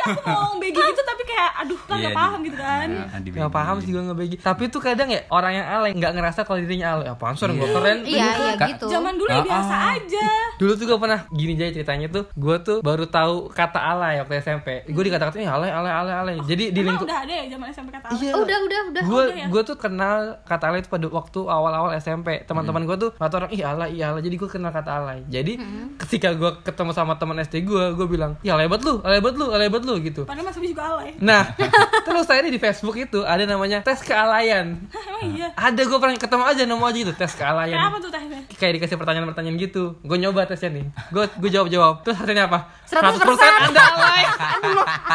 Tadi 0.00 0.12
aku 0.16 0.26
mau 0.26 0.52
begi 0.56 0.80
gitu 0.80 1.02
tapi 1.02 1.22
kayak 1.22 1.50
aduh 1.58 1.76
kan 1.78 1.90
Iya, 1.90 2.00
nggak 2.00 2.10
di- 2.10 2.18
paham 2.18 2.38
gitu 2.40 2.56
kan. 2.58 2.88
Nah, 2.90 3.18
di 3.20 3.28
Gak 3.30 3.50
paham 3.50 3.76
sih 3.76 3.90
gue 3.90 4.02
ngebagi 4.02 4.36
Tapi 4.40 4.62
tuh 4.66 4.80
kadang 4.80 5.08
ya 5.08 5.20
orang 5.28 5.52
yang 5.54 5.66
alay 5.68 5.90
nggak 5.92 6.12
ngerasa 6.12 6.40
kalau 6.42 6.58
dirinya 6.58 6.88
alay. 6.94 7.06
Apaan 7.06 7.34
sih 7.34 7.44
orang 7.44 7.56
gue 7.56 7.68
keren. 7.70 7.98
Iya 8.02 8.26
iya 8.30 8.52
gitu. 8.66 8.86
Zaman 8.86 9.12
dulu 9.14 9.28
ya 9.28 9.36
Ah, 9.36 9.44
biasa 9.44 9.74
ah. 9.74 9.94
aja. 9.94 10.26
Dulu 10.56 10.72
tuh 10.74 10.84
gue 10.86 10.98
pernah 10.98 11.20
gini 11.30 11.52
aja 11.54 11.66
ceritanya 11.70 12.06
tuh 12.10 12.24
Gue 12.34 12.56
tuh 12.58 12.78
baru 12.80 13.04
tahu 13.06 13.48
kata 13.50 13.76
alay 13.78 14.18
waktu 14.18 14.34
SMP 14.38 14.68
Gue 14.86 15.02
dikata-katain 15.02 15.42
"Ih, 15.42 15.50
alay 15.50 15.70
alay 15.70 15.92
alay 15.94 16.14
alay. 16.14 16.36
Jadi 16.42 16.64
di 16.70 16.80
lingkup 16.80 17.04
udah 17.04 17.20
ada 17.20 17.32
ya 17.34 17.44
zaman 17.48 17.66
SMP 17.68 17.88
kata 17.90 18.06
Iya. 18.12 18.32
Oh, 18.32 18.42
udah 18.42 18.58
udah 18.62 18.80
udah. 18.90 19.02
Gue 19.02 19.22
udah 19.26 19.36
ya? 19.36 19.46
gue 19.46 19.62
tuh 19.62 19.76
kenal 19.76 20.18
kata 20.42 20.64
alay 20.66 20.80
itu 20.80 20.88
pada 20.88 21.06
waktu 21.06 21.40
awal-awal 21.42 21.90
SMP 21.94 22.42
teman-teman 22.42 22.84
gue 22.84 22.96
tuh 22.98 23.10
kata 23.14 23.34
orang 23.38 23.50
ih 23.50 23.62
alay 23.62 23.88
ih 23.92 24.02
alay. 24.02 24.20
Jadi 24.20 24.36
gue 24.36 24.48
kenal 24.48 24.70
kata 24.70 24.90
alay. 24.94 25.18
Jadi 25.26 25.52
ketika 25.98 26.32
gue 26.32 26.50
ketemu 26.62 26.90
sama 26.90 27.14
teman 27.14 27.36
SD 27.38 27.62
gue 27.62 27.84
gue 27.92 28.06
bilang 28.06 28.36
ya 28.40 28.54
alay 28.54 28.66
banget 28.66 28.84
lu 28.86 28.94
alay 29.00 29.18
banget 29.18 29.36
lu 29.36 29.46
alay 29.50 29.68
banget 29.68 29.86
lu 29.86 29.89
gitu. 29.98 30.22
Padahal 30.22 30.46
masih 30.46 30.70
juga 30.70 30.84
alay. 30.94 31.10
nah 31.18 31.50
terus 32.06 32.24
saya 32.30 32.46
di 32.46 32.60
Facebook 32.62 32.94
itu 32.94 33.26
ada 33.26 33.42
namanya 33.42 33.82
tes 33.82 33.98
kealayan. 34.06 34.86
Hah, 34.94 35.26
iya. 35.26 35.48
ada 35.58 35.82
gue 35.82 35.98
pernah 35.98 36.14
ketemu 36.14 36.44
aja 36.46 36.62
nemu 36.62 36.84
aja 36.86 36.98
gitu 37.02 37.12
tes 37.18 37.32
kealayan. 37.34 37.78
Apa 37.78 37.96
tuh 37.98 38.10
tesnya? 38.14 38.40
kayak 38.54 38.72
dikasih 38.78 38.96
pertanyaan-pertanyaan 39.00 39.56
gitu. 39.58 39.98
Gue 40.06 40.18
nyoba 40.20 40.46
tesnya 40.46 40.70
nih. 40.70 40.86
Gue 41.10 41.24
gue 41.26 41.50
jawab 41.50 41.68
jawab 41.72 41.94
terus 42.06 42.16
hasilnya 42.20 42.46
apa? 42.46 42.70
100%. 42.86 43.26
anda. 43.66 43.82
Alay. 43.96 44.24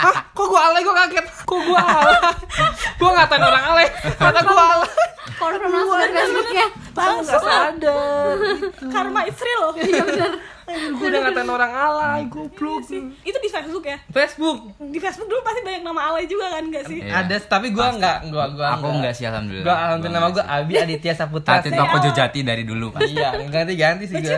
Hah 0.04 0.16
kok 0.36 0.46
gue 0.52 0.62
alay? 0.62 0.82
Gue 0.84 0.96
kaget. 0.96 1.26
Kok 1.48 1.60
gue 1.64 1.80
alay? 1.80 2.18
Gue 3.00 3.10
ngatain 3.12 3.44
orang 3.44 3.64
alay. 3.72 3.88
Kata 4.20 4.40
gue 4.44 4.58
alay. 4.60 4.92
confirm 5.36 5.72
langsung 5.72 6.00
dari 6.00 6.14
Facebooknya 6.16 6.66
Gue 6.96 7.14
nggak 7.22 7.42
sadar 7.44 8.36
Karma 8.92 9.22
it's 9.28 9.42
real. 9.42 9.68
Gue 10.66 11.06
udah 11.06 11.22
ngatain 11.22 11.46
orang 11.46 11.72
alay 11.72 12.22
goblok 12.26 12.82
sih. 12.82 12.98
Itu 13.22 13.38
di 13.38 13.50
Facebook 13.50 13.86
ya? 13.86 13.98
Facebook 14.10 14.58
Di 14.82 14.98
Facebook 14.98 15.30
dulu 15.30 15.42
pasti 15.42 15.62
banyak 15.62 15.86
nama 15.86 16.02
alay 16.10 16.26
juga 16.26 16.50
kan 16.50 16.66
gak 16.68 16.86
sih? 16.86 17.00
Iya. 17.00 17.22
ada 17.22 17.36
tapi 17.38 17.70
gue 17.70 17.86
nggak 17.86 18.34
gue 18.34 18.46
gue 18.58 18.68
Aku 18.68 18.88
enggak 18.90 19.14
sih 19.14 19.26
alhamdulillah. 19.26 19.66
gue 19.66 19.76
alhamdulillah 19.76 20.20
nama 20.20 20.30
gue 20.34 20.44
Abi 20.44 20.74
Aditya 20.76 21.14
Saputra 21.14 21.62
itu 21.62 21.70
aku 21.72 21.98
jojati 22.02 22.40
dari 22.42 22.64
dulu 22.66 22.90
pas. 22.90 23.06
iya 23.06 23.36
ganti-ganti 23.46 24.10
sih 24.10 24.18
gue 24.18 24.38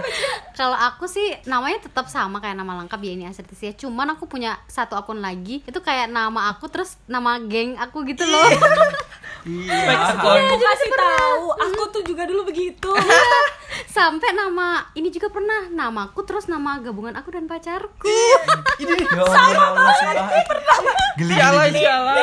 kalau 0.52 0.76
aku 0.76 1.06
sih 1.06 1.32
namanya 1.46 1.80
tetap 1.80 2.10
sama 2.10 2.42
kayak 2.42 2.58
nama 2.58 2.82
lengkap 2.84 3.00
ya 3.00 3.12
ini 3.14 3.24
Asertis 3.30 3.62
ya 3.62 3.72
cuman 3.78 4.18
aku 4.18 4.26
punya 4.26 4.58
satu 4.66 4.98
akun 4.98 5.22
lagi 5.22 5.64
itu 5.64 5.80
kayak 5.80 6.10
nama 6.10 6.52
aku 6.52 6.68
terus 6.68 6.98
nama 7.06 7.38
geng 7.40 7.78
aku 7.78 8.04
gitu 8.04 8.26
loh 8.26 8.50
Fake 9.48 10.06
Aku 10.18 10.28
kasih 10.60 10.92
tahu, 10.92 11.46
aku 11.56 11.84
tuh 11.88 12.04
juga 12.04 12.28
dulu 12.28 12.52
begitu. 12.52 12.92
sampai 13.96 14.34
nama 14.34 14.84
ini 14.94 15.08
juga 15.08 15.32
pernah 15.32 15.72
namaku 16.18 16.34
terus 16.34 16.50
nama 16.50 16.82
gabungan 16.82 17.14
aku 17.14 17.30
dan 17.30 17.46
pacarku. 17.46 18.10
Ya 18.82 18.90
Allah, 18.90 19.94
sumpah. 20.02 20.30
Geli 21.18 21.34
si 21.34 21.42
alay 21.42 21.70
geli. 21.70 21.82
si 21.82 21.86
alay 21.86 22.22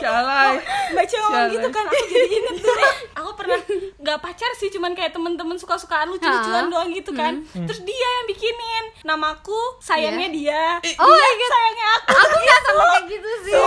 si 0.00 0.06
alay 0.08 0.54
Mbak 0.96 1.04
Cio 1.08 1.18
ngomong 1.20 1.48
gitu 1.52 1.68
kan, 1.68 1.84
aku 1.84 2.04
jadi 2.08 2.28
inget 2.28 2.56
tuh. 2.64 2.72
Aku 3.18 3.34
pernah 3.34 3.58
nggak 4.02 4.18
pacar 4.22 4.50
sih, 4.54 4.70
cuman 4.70 4.94
kayak 4.94 5.10
temen-temen 5.10 5.58
suka-sukaan 5.58 6.06
lucu-lucuan 6.06 6.70
doang 6.70 6.90
gitu 6.94 7.10
kan. 7.12 7.42
Terus 7.50 7.82
dia 7.82 8.08
yang 8.22 8.26
bikinin. 8.30 8.84
Namaku, 9.02 9.58
sayangnya 9.82 10.28
dia. 10.30 10.62
Oh 10.98 11.06
my 11.06 11.32
God. 11.34 11.50
sayangnya 11.50 11.86
aku. 11.98 12.12
aku 12.14 12.36
nggak 12.38 12.60
sama 12.62 12.82
kayak 12.82 13.04
gitu 13.10 13.30
sih. 13.42 13.58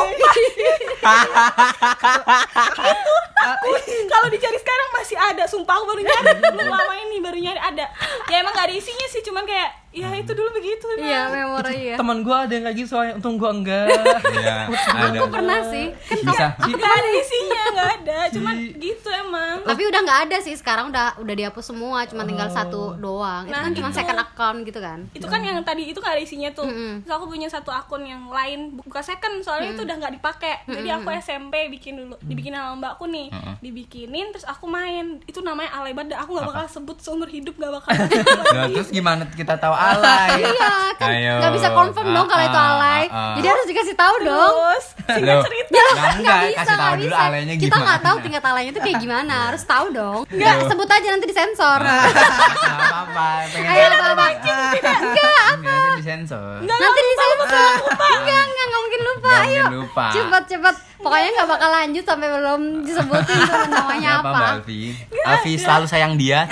Kalau 4.12 4.28
dicari 4.30 4.58
sekarang 4.60 4.90
masih 4.94 5.18
ada, 5.18 5.44
sumpah 5.50 5.74
aku 5.82 5.86
baru 5.90 6.02
nyari. 6.06 6.30
Belum 6.40 6.70
lama 6.70 6.94
ini 7.10 7.18
baru 7.20 7.38
nyari. 7.42 7.60
Ada. 7.60 7.86
Ya 8.30 8.36
emang 8.40 8.54
gak 8.54 8.70
ada 8.70 8.76
isinya 8.76 9.08
sih, 9.10 9.26
cuman 9.26 9.44
kayak 9.44 9.81
ya 9.92 10.08
itu 10.14 10.32
dulu 10.32 10.50
begitu 10.52 10.86
Iya, 10.94 11.28
memang. 11.28 11.60
memori 11.60 11.80
ya. 11.86 11.96
Teman 11.96 12.18
gue 12.22 12.32
ada 12.34 12.48
yang 12.50 12.64
kayak 12.64 12.78
gitu 12.78 12.88
soalnya, 12.90 13.14
untung 13.14 13.36
gue 13.36 13.48
enggak. 13.50 13.88
Iya, 14.32 14.56
ada. 15.04 15.18
Aku 15.18 15.28
pernah 15.28 15.60
sih. 15.66 15.86
Kan 16.02 16.18
Bisa. 16.22 16.46
nggak 16.58 16.94
ada 16.94 17.10
isinya 17.14 17.62
nggak 17.70 17.90
ada. 17.98 18.18
Cuman 18.30 18.56
gitu 18.74 19.10
emang. 19.10 19.56
Tapi 19.62 19.82
udah 19.86 20.00
nggak 20.02 20.20
ada 20.26 20.38
sih. 20.40 20.54
Sekarang 20.54 20.86
udah 20.88 21.18
udah 21.18 21.34
dihapus 21.34 21.66
semua. 21.66 22.04
Cuma 22.06 22.24
tinggal 22.24 22.48
Oh. 22.48 22.54
satu 22.54 22.82
doang. 22.96 23.44
Itu 23.44 23.52
Nah, 23.52 23.62
kan 23.62 23.72
cuma 23.74 23.90
second 23.92 24.20
account 24.20 24.58
gitu 24.64 24.80
kan. 24.80 25.00
Itu 25.12 25.26
kan 25.26 25.40
yang 25.42 25.60
tadi 25.62 25.84
itu 25.86 25.98
nggak 25.98 26.14
ada 26.14 26.22
isinya 26.22 26.50
tuh. 26.52 26.66
Mm-mm. 26.66 27.04
terus 27.04 27.14
aku 27.14 27.26
punya 27.28 27.48
satu 27.48 27.70
akun 27.70 28.04
yang 28.04 28.28
lain. 28.28 28.76
Buka 28.78 29.00
second 29.02 29.40
soalnya 29.42 29.74
itu 29.74 29.82
udah 29.82 29.96
nggak 29.98 30.14
dipakai. 30.16 30.56
Jadi 30.66 30.88
aku 30.90 31.08
SMP 31.14 31.68
bikin 31.70 31.98
dulu. 31.98 32.16
Dibikin 32.22 32.54
sama 32.54 32.76
mbakku 32.78 33.06
nih. 33.06 33.28
Heeh. 33.30 33.56
dibikinin 33.62 34.32
terus 34.32 34.44
aku 34.44 34.66
main. 34.66 35.20
Itu 35.24 35.42
namanya 35.42 35.74
alay 35.74 35.92
banget 35.92 36.16
aku 36.16 36.32
nggak 36.32 36.48
bakal 36.48 36.66
sebut 36.70 36.98
seumur 36.98 37.28
hidup 37.28 37.54
nggak 37.54 37.74
bakal. 37.74 37.92
Nah, 38.52 38.68
terus 38.68 38.90
gimana? 38.90 39.24
Kita 39.28 39.56
tahu 39.56 39.72
alay? 39.84 40.30
iya 40.52 40.72
kan 40.94 41.10
Ayo. 41.10 41.34
nggak 41.38 41.52
bisa 41.52 41.68
confirm 41.72 42.08
dong 42.08 42.28
kalau 42.28 42.44
itu 42.44 42.54
Ah, 42.54 42.62
ah, 42.62 42.74
alay 42.76 43.04
ah, 43.08 43.16
ah. 43.16 43.34
jadi 43.34 43.48
harus 43.50 43.66
dikasih 43.66 43.96
tahu 43.96 44.16
dong 44.22 44.54
terus 44.54 44.86
singkat 45.08 45.38
cerita 45.42 45.70
Ya, 45.72 45.84
Nggak, 45.92 46.14
enggak, 46.14 46.40
kasih 46.54 46.66
tahu 46.68 46.78
nggak 46.78 47.00
dulu 47.02 47.16
alaynya 47.18 47.54
Kita 47.58 47.76
nggak 47.78 48.00
tahu 48.00 48.16
tingkat 48.22 48.44
alaynya 48.44 48.72
itu 48.72 48.82
kayak 48.82 48.98
gimana, 49.00 49.36
harus 49.50 49.64
tahu 49.64 49.86
dong. 49.92 50.20
Nggak, 50.30 50.56
sebut 50.68 50.88
aja 50.88 51.08
nanti 51.10 51.26
disensor. 51.26 51.80
Nggak 51.84 52.78
apa-apa, 52.78 53.28
pengen 53.50 53.68
Ayo, 53.68 53.84
tahu. 53.84 53.98
apa-apa. 53.98 54.26
Enggak, 54.32 55.42
aja 55.52 55.90
disensor. 55.98 56.56
nanti 56.62 57.02
disensor. 57.02 57.76
Enggak, 57.92 58.44
enggak, 58.46 58.66
nggak 58.68 58.80
mungkin 58.80 59.02
lupa. 59.02 59.28
Nggak 59.28 59.42
Ayo, 59.42 59.52
mungkin 59.58 59.80
lupa. 59.80 60.06
cepet, 60.12 60.44
cepet. 60.48 60.76
Pokoknya 61.02 61.30
nggak 61.34 61.50
bakal 61.50 61.70
lanjut 61.72 62.04
sampai 62.06 62.28
belum 62.30 62.62
disebutin 62.86 63.38
tuh 63.50 63.60
namanya 63.68 64.10
apa, 64.22 64.30
apa. 64.30 64.46
Alfi? 64.56 64.82
Alfi 65.20 65.52
selalu 65.58 65.86
sayang 65.88 66.14
dia. 66.16 66.46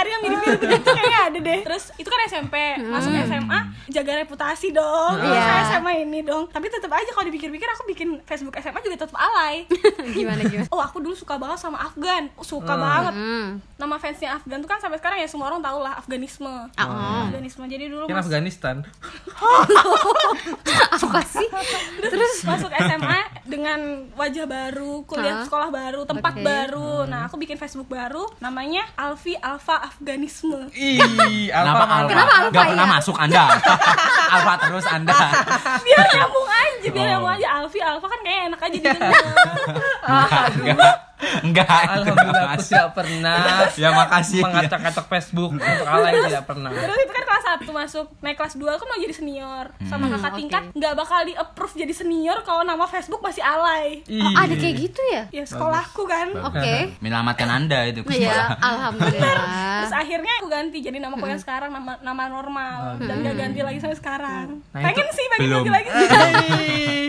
Dicari 0.00 0.10
yang 0.10 0.22
mirip-mirip 0.22 0.60
begitu 0.62 0.88
kayaknya 0.90 1.20
ada 1.22 1.38
deh 1.42 1.60
terus 1.62 1.84
itu 1.94 2.08
kan 2.08 2.20
SMP 2.24 2.54
masuk 2.82 3.12
SMA 3.20 3.58
jaga 3.90 4.12
reputasi 4.18 4.68
dong 4.70 5.12
Hmm. 5.12 5.26
Iya. 5.26 5.40
saya 5.42 5.62
SMA 5.74 5.92
ini 6.00 6.20
dong 6.22 6.48
tapi 6.48 6.66
tetap 6.66 6.88
aja 6.90 7.10
kalau 7.10 7.26
dipikir-pikir 7.26 7.68
aku 7.68 7.84
bikin 7.86 8.08
Facebook 8.22 8.56
SMA 8.56 8.80
juga 8.80 8.96
tetap 8.98 9.12
alay 9.14 9.68
gimana 10.16 10.40
gimana? 10.42 10.68
oh 10.68 10.80
aku 10.80 10.98
dulu 10.98 11.12
suka 11.12 11.36
banget 11.36 11.58
sama 11.58 11.76
Afgan 11.82 12.32
suka 12.40 12.72
banget 12.72 13.12
Hmm. 13.12 13.60
nama 13.76 13.96
fansnya 13.96 14.34
Afgan 14.34 14.58
tuh 14.58 14.68
kan 14.68 14.78
sampai 14.78 14.96
sekarang 14.96 15.18
ya 15.18 15.28
semua 15.28 15.48
orang 15.48 15.60
tahu 15.60 15.78
lah 15.78 15.92
Afganisme 15.94 16.48
Oh. 16.78 17.28
Afganisme 17.28 17.64
jadi 17.66 17.86
dulu 17.86 18.06
Kan 18.06 18.16
mas- 18.16 18.24
Afghanistan. 18.24 18.80
Apa 21.00 21.20
sih? 21.24 21.46
terus 22.02 22.32
masuk 22.42 22.70
SMA 22.70 23.18
dengan 23.44 23.78
wajah 24.12 24.44
baru 24.44 25.02
kuliah 25.04 25.36
Hah? 25.36 25.44
sekolah 25.44 25.68
baru 25.68 26.02
tempat 26.04 26.32
Oke. 26.32 26.42
baru 26.42 27.04
nah 27.04 27.26
aku 27.26 27.36
bikin 27.36 27.56
Facebook 27.56 27.86
baru 27.86 28.24
namanya 28.38 28.84
Alfi 28.94 29.34
Alfa 29.34 29.80
Afganisme 29.82 30.68
Ih, 30.72 30.98
Kenapa 31.50 31.82
Alfa 31.82 31.94
Alfa? 31.96 32.08
Kenapa 32.08 32.32
Alfa, 32.32 32.50
Nggak 32.50 32.64
pernah 32.66 32.86
iya? 32.86 32.94
masuk 32.94 33.16
Anda. 33.16 33.44
Alfa 34.34 34.52
terus 34.60 34.84
Anda. 34.86 35.18
biar 35.80 36.04
nyambung 36.10 36.48
aja 36.48 36.88
biar 36.88 37.00
Oh. 37.00 37.10
nyambung 37.10 37.32
aja 37.32 37.46
Alfi 37.56 37.78
Alfa 37.80 38.06
kan 38.06 38.20
kayak 38.20 38.40
enak 38.46 38.60
aja 38.60 38.70
didengar 38.72 39.12
Enggak. 40.50 40.94
Enggak. 41.40 41.66
Alhamdulillah 41.68 42.50
aku 42.50 42.62
tidak 42.64 42.90
pernah 42.92 43.38
Ya 43.72 43.90
makasih. 43.90 44.40
mengacak-acak 44.42 45.06
Facebook 45.08 45.50
untuk 45.52 45.66
alay 45.86 46.12
tidak 46.20 46.44
pernah. 46.44 46.70
terus 46.70 46.98
itu 46.98 47.12
kan 47.12 47.24
kelas 47.24 47.44
1 47.60 47.70
masuk 47.72 48.06
naik 48.20 48.36
kelas 48.36 48.54
2 48.54 48.66
aku 48.70 48.84
mau 48.84 48.96
jadi 48.96 49.12
senior 49.12 49.66
sama 49.84 50.04
Hmm, 50.04 50.14
kakak 50.14 50.28
oke. 50.28 50.38
tingkat 50.38 50.62
nggak 50.72 50.94
bakal 50.94 51.20
di 51.22 51.34
approve 51.34 51.74
jadi 51.76 51.92
senior 51.92 52.38
kalau 52.40 52.62
nama 52.62 52.84
Facebook 52.84 53.20
masih 53.20 53.40
alay 53.40 54.02
Ih. 54.06 54.18
Oh, 54.18 54.32
ada 54.36 54.54
kayak 54.54 54.74
gitu 54.80 55.00
ya? 55.08 55.22
ya 55.30 55.44
sekolahku 55.44 56.02
kan 56.04 56.28
Oke. 56.42 56.94
Menyelamatkan 56.98 57.48
Anda 57.48 57.86
itu 57.86 58.00
ke 58.02 58.16
Iya, 58.16 58.54
alhamdulillah. 58.70 59.79
Terus 59.90 59.98
akhirnya 59.98 60.32
aku 60.38 60.46
ganti 60.46 60.78
jadi 60.78 60.96
nama 60.96 61.12
aku 61.12 61.26
yang 61.26 61.36
sekarang 61.36 61.68
nama 61.68 61.98
nama 61.98 62.22
normal 62.26 62.78
dan 63.00 63.16
gak 63.20 63.36
ganti 63.36 63.60
lagi 63.60 63.78
sampai 63.78 63.98
sekarang 63.98 64.48
Nah, 64.70 64.80
pengen 64.80 65.02
itu 65.02 65.12
sih 65.12 65.26
pengen 65.28 65.42
belum. 65.42 65.58
ganti 65.60 65.70
lagi 65.72 65.90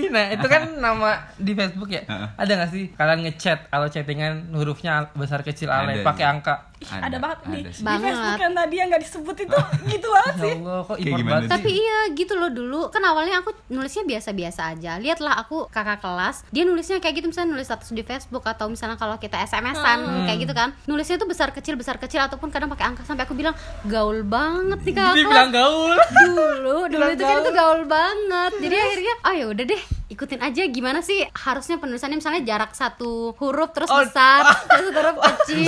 nah 0.10 0.26
itu 0.28 0.48
kan 0.48 0.64
nama 0.76 1.10
di 1.38 1.54
Facebook 1.54 1.90
ya. 1.90 2.04
Ada 2.36 2.52
nggak 2.52 2.70
sih 2.70 2.86
kalian 2.92 3.20
ngechat 3.24 3.70
kalau 3.70 3.88
chattingan 3.88 4.50
hurufnya 4.52 5.08
besar 5.14 5.40
kecil 5.40 5.70
alay 5.70 6.02
Ada. 6.02 6.04
pakai 6.04 6.26
angka? 6.26 6.56
Ih, 6.82 6.90
ada 6.92 7.18
banget 7.18 7.38
ada 7.44 7.58
di 7.62 7.72
sih. 7.72 7.86
Facebook 8.02 8.42
yang 8.42 8.54
tadi 8.54 8.76
yang 8.76 8.88
gak 8.90 9.02
disebut 9.02 9.36
itu 9.40 9.58
gitu 9.94 10.08
banget 10.10 10.34
Ya 10.34 10.42
sih 10.42 10.54
Allah, 10.56 10.80
kok 10.82 10.98
Kayak 10.98 11.14
banget 11.22 11.38
sih? 11.40 11.46
sih? 11.46 11.52
Tapi 11.54 11.70
iya 11.72 11.98
gitu 12.12 12.34
loh 12.34 12.50
dulu. 12.50 12.82
Kan 12.90 13.04
awalnya 13.04 13.36
aku 13.38 13.50
nulisnya 13.68 14.04
biasa-biasa 14.04 14.62
aja. 14.72 14.92
Lihatlah 14.98 15.38
aku 15.38 15.58
kakak 15.68 16.00
kelas 16.00 16.36
Dia 16.50 16.64
nulisnya 16.64 16.98
kayak 16.98 17.16
gitu. 17.16 17.28
Misalnya 17.28 17.50
nulis 17.52 17.66
status 17.66 17.90
di 17.90 18.02
Facebook 18.02 18.42
Atau 18.44 18.66
misalnya 18.68 18.96
kalau 18.96 19.16
kita 19.16 19.38
SMS-an 19.40 20.00
Kayak 20.26 20.40
gitu 20.42 20.54
kan. 20.54 20.74
Nulisnya 20.84 21.16
tuh 21.16 21.26
besar 21.26 21.50
kecil 21.50 21.76
besar 21.76 21.96
kecil 21.96 22.20
Ataupun 22.20 22.50
kadang 22.50 22.68
pakai 22.68 22.86
angka. 22.88 23.04
Sampai 23.04 23.24
aku 23.24 23.34
bilang 23.34 23.54
gaul 23.84 24.22
banget 24.24 24.82
nih 24.82 24.94
kakak 24.94 25.16
Dia 25.16 25.26
bilang 25.28 25.50
gaul. 25.52 25.98
dulu 26.18 26.46
dulu 26.58 26.76
Bilang 26.90 27.10
itu 27.12 27.22
kan 27.22 27.30
gaul. 27.32 27.42
itu 27.42 27.52
gaul. 27.54 27.80
banget. 27.86 28.52
Jadi 28.60 28.76
akhirnya 28.76 29.14
oh 29.22 29.34
ya 29.34 29.46
udah 29.48 29.66
deh 29.68 29.84
ikutin 30.12 30.44
aja 30.44 30.68
gimana 30.68 31.00
sih 31.00 31.24
harusnya 31.32 31.80
penulisannya 31.80 32.20
misalnya 32.20 32.44
jarak 32.44 32.76
satu 32.76 33.32
huruf 33.40 33.72
terus 33.72 33.88
Oh. 33.88 34.04
besar 34.04 34.44
terus 34.70 34.92
satu 34.92 34.92
huruf 34.92 35.16
kecil 35.24 35.64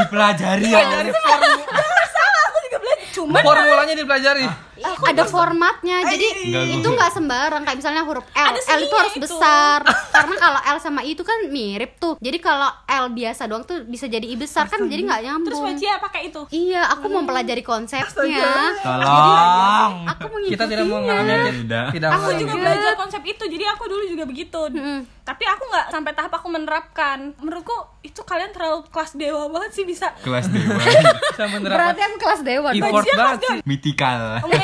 dipelajari 0.00 0.64
ya. 0.66 0.80
aku 0.80 2.58
juga 2.64 2.78
belajar 2.80 3.08
cuman 3.12 3.42
Formulanya 3.44 3.94
dipelajari. 3.94 4.46
Ada 4.80 5.22
formatnya 5.24 5.96
jadi 6.06 6.26
Enggak, 6.40 6.62
itu 6.64 6.78
enggak. 6.78 6.92
nggak 6.94 7.10
sembarang 7.12 7.62
kayak 7.62 7.78
misalnya 7.78 8.02
huruf 8.02 8.26
L 8.28 8.54
L 8.54 8.80
itu 8.80 8.94
harus 8.94 9.14
itu. 9.14 9.22
besar 9.22 9.80
karena 10.08 10.34
kalau 10.36 10.60
L 10.62 10.78
sama 10.78 11.00
I 11.02 11.12
itu 11.12 11.22
kan 11.22 11.38
mirip 11.46 11.96
tuh 11.96 12.14
jadi 12.16 12.38
kalau 12.38 12.70
L 12.84 13.06
biasa 13.10 13.42
doang 13.44 13.62
tuh 13.62 13.82
bisa 13.84 14.06
jadi 14.06 14.24
I 14.24 14.34
besar 14.34 14.66
kan 14.66 14.80
jadi 14.82 15.02
nggak 15.02 15.20
terus 15.20 15.28
nyambung 15.28 15.62
Wacia 15.68 15.94
pakai 15.98 16.20
itu 16.26 16.40
iya 16.50 16.86
aku 16.88 17.04
mau 17.06 17.20
mempelajari 17.20 17.60
konsepnya 17.60 18.46
Tolong. 18.78 19.92
aku 20.06 20.24
Kita 20.48 20.64
tidak 20.64 20.84
mau 20.84 20.98
mengalami 20.98 21.50
Tidak. 21.58 21.86
tidak 21.92 22.10
aku 22.10 22.30
juga 22.34 22.54
belajar 22.54 22.92
konsep 22.94 23.22
itu 23.24 23.44
jadi 23.44 23.64
aku 23.68 23.84
dulu 23.84 24.04
juga 24.06 24.24
begitu 24.24 24.60
Mm-mm. 24.68 24.98
tapi 25.22 25.44
aku 25.44 25.62
nggak 25.66 25.86
sampai 25.88 26.12
tahap 26.12 26.32
aku 26.32 26.48
menerapkan 26.48 27.18
menurutku 27.38 27.74
itu 28.00 28.20
kalian 28.22 28.50
terlalu 28.50 28.86
kelas 28.88 29.12
dewa 29.14 29.46
banget 29.48 29.70
sih 29.72 29.84
bisa 29.84 30.10
Kelas 30.18 30.48
dewa. 30.48 30.80
Bisa 31.28 31.44
menerapkan 31.46 31.76
berarti 31.92 32.00
aku 32.02 32.16
kelas 32.18 32.40
dewa 32.40 32.68
dong. 32.68 32.80
effort 32.80 33.04
Bajian 33.04 33.16
banget 33.16 33.38
kelas 33.38 33.50
sih. 33.50 33.58
Mythical. 33.64 34.20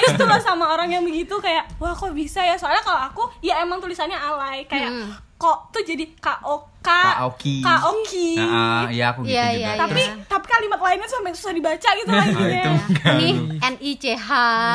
Amazed 0.07 0.17
tuh 0.17 0.27
loh 0.27 0.37
sama 0.39 0.65
orang 0.69 0.89
yang 0.91 1.03
begitu 1.03 1.35
kayak 1.37 1.65
wah 1.77 1.91
kok 1.91 2.13
bisa 2.13 2.39
ya 2.39 2.55
soalnya 2.55 2.81
kalau 2.81 3.01
aku 3.03 3.23
ya 3.41 3.59
emang 3.59 3.79
tulisannya 3.79 4.15
alay 4.15 4.65
kayak 4.65 4.87
Hmm. 4.87 5.11
kok 5.37 5.69
tuh 5.71 5.83
jadi 5.83 6.05
KOK 6.15 6.73
Kaoki. 6.85 7.59
Kaoki 7.59 8.37
Nah, 8.37 8.87
iya 8.87 9.11
aku 9.11 9.23
gitu 9.23 9.33
Iya, 9.35 9.45
juga. 9.47 9.59
iya, 9.59 9.71
tapi 9.75 10.03
iya. 10.03 10.15
tapi 10.27 10.47
kalimat 10.47 10.77
lainnya 10.79 11.05
sampai 11.07 11.33
susah 11.33 11.51
dibaca 11.51 11.91
gitu 11.91 12.09
Ah, 12.09 12.17
lagi 12.19 12.33
itu 12.55 12.71
enggak. 12.71 13.15
Nih 13.15 13.33
N 13.59 13.75
I 13.79 13.93
C 13.95 14.05
H. 14.15 14.31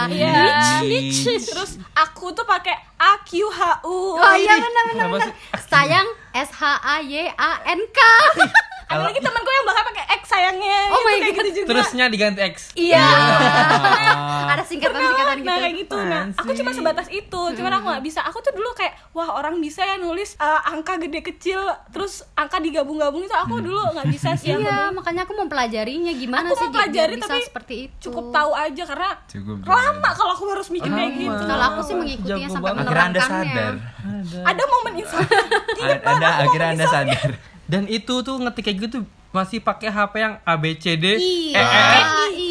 Iya. 0.10 0.34
Niche. 0.84 1.38
terus 1.40 1.72
aku 1.92 2.30
tuh 2.32 2.44
pakai 2.44 2.74
A 2.98 3.22
Q 3.24 3.46
H 3.48 3.60
U 3.84 4.16
Oh 4.16 4.36
iya 4.36 4.58
benar 4.58 4.84
benar 4.90 5.08
benar. 5.12 5.30
Sayang 5.64 6.06
S 6.34 6.50
H 6.52 6.62
A 6.78 6.96
Y 7.00 7.30
A 7.30 7.52
N 7.64 7.82
K. 7.88 8.00
ada 8.90 9.04
lagi 9.04 9.20
temen 9.20 9.38
gue 9.40 9.54
yang 9.54 9.64
belakang 9.64 9.86
pakai 9.88 10.06
X 10.12 10.22
sayangnya 10.28 10.78
Oh 10.84 10.98
gitu, 10.98 11.06
my 11.06 11.16
God. 11.16 11.30
gitu 11.30 11.50
juga 11.56 11.68
Terusnya 11.70 12.06
diganti 12.08 12.42
X. 12.44 12.56
Iya. 12.74 13.06
Ah. 13.06 14.50
Ada 14.52 14.64
singkatan-singkatan 14.64 15.38
nah 15.40 15.56
gitu. 15.56 15.62
kayak 15.62 15.76
gitu 15.78 15.98
nah 16.00 16.24
aku 16.34 16.52
cuma 16.54 16.72
sebatas 16.72 17.08
itu 17.08 17.42
cuman 17.54 17.72
aku 17.72 17.86
nggak 17.88 18.04
bisa 18.04 18.20
aku 18.22 18.38
tuh 18.40 18.50
dulu 18.52 18.74
kayak 18.74 18.98
wah 19.12 19.30
orang 19.32 19.58
bisa 19.58 19.82
ya 19.84 19.96
nulis 19.96 20.34
uh, 20.36 20.62
angka 20.68 20.98
gede 20.98 21.22
kecil 21.24 21.62
terus 21.88 22.26
angka 22.34 22.58
digabung-gabung 22.58 23.22
itu 23.22 23.32
aku 23.32 23.60
dulu 23.60 23.94
nggak 23.94 24.10
bisa 24.10 24.34
sih 24.34 24.52
aku 24.52 24.62
Iya, 24.62 24.90
makanya 24.90 25.22
aku 25.24 25.34
mempelajarinya 25.36 26.12
gimana 26.12 26.46
Aku 26.46 26.58
sih 26.58 26.68
mau 26.68 26.82
bisa 26.82 27.30
tapi 27.30 27.44
seperti 27.44 27.76
itu. 27.86 28.10
cukup 28.10 28.26
tahu 28.32 28.52
aja 28.52 28.84
karena 28.86 29.10
Cukup. 29.28 29.56
lama 29.64 30.10
kalau 30.12 30.32
aku 30.34 30.44
harus 30.50 30.68
mikir 30.70 30.90
kayak 30.90 31.12
gitu 31.16 31.44
Kalau 31.46 31.64
aku 31.68 31.80
sih 31.84 31.96
mengikutinya 31.96 32.50
sampai 32.50 32.66
banget. 32.68 32.82
Akhirnya 32.82 33.06
Anda 33.06 33.20
menerapkannya. 33.22 33.54
sadar. 33.54 33.74
ada 34.44 34.64
momen 34.66 34.94
insaf 34.96 35.20
A- 35.22 36.02
Ada 36.10 36.28
akhirnya 36.44 36.70
Anda 36.72 36.86
sadar. 36.88 37.30
Dan 37.70 37.86
itu 37.86 38.14
tuh 38.20 38.36
ngetik 38.36 38.66
kayak 38.66 38.78
gitu 38.84 39.00
masih 39.30 39.62
pakai 39.62 39.88
HP 39.88 40.14
yang 40.18 40.42
A 40.42 40.58
B 40.58 40.74
C 40.74 40.98
D 40.98 41.06
Iya, 41.14 41.54
E, 41.54 41.62
E, 41.62 41.82
E. 41.86 42.02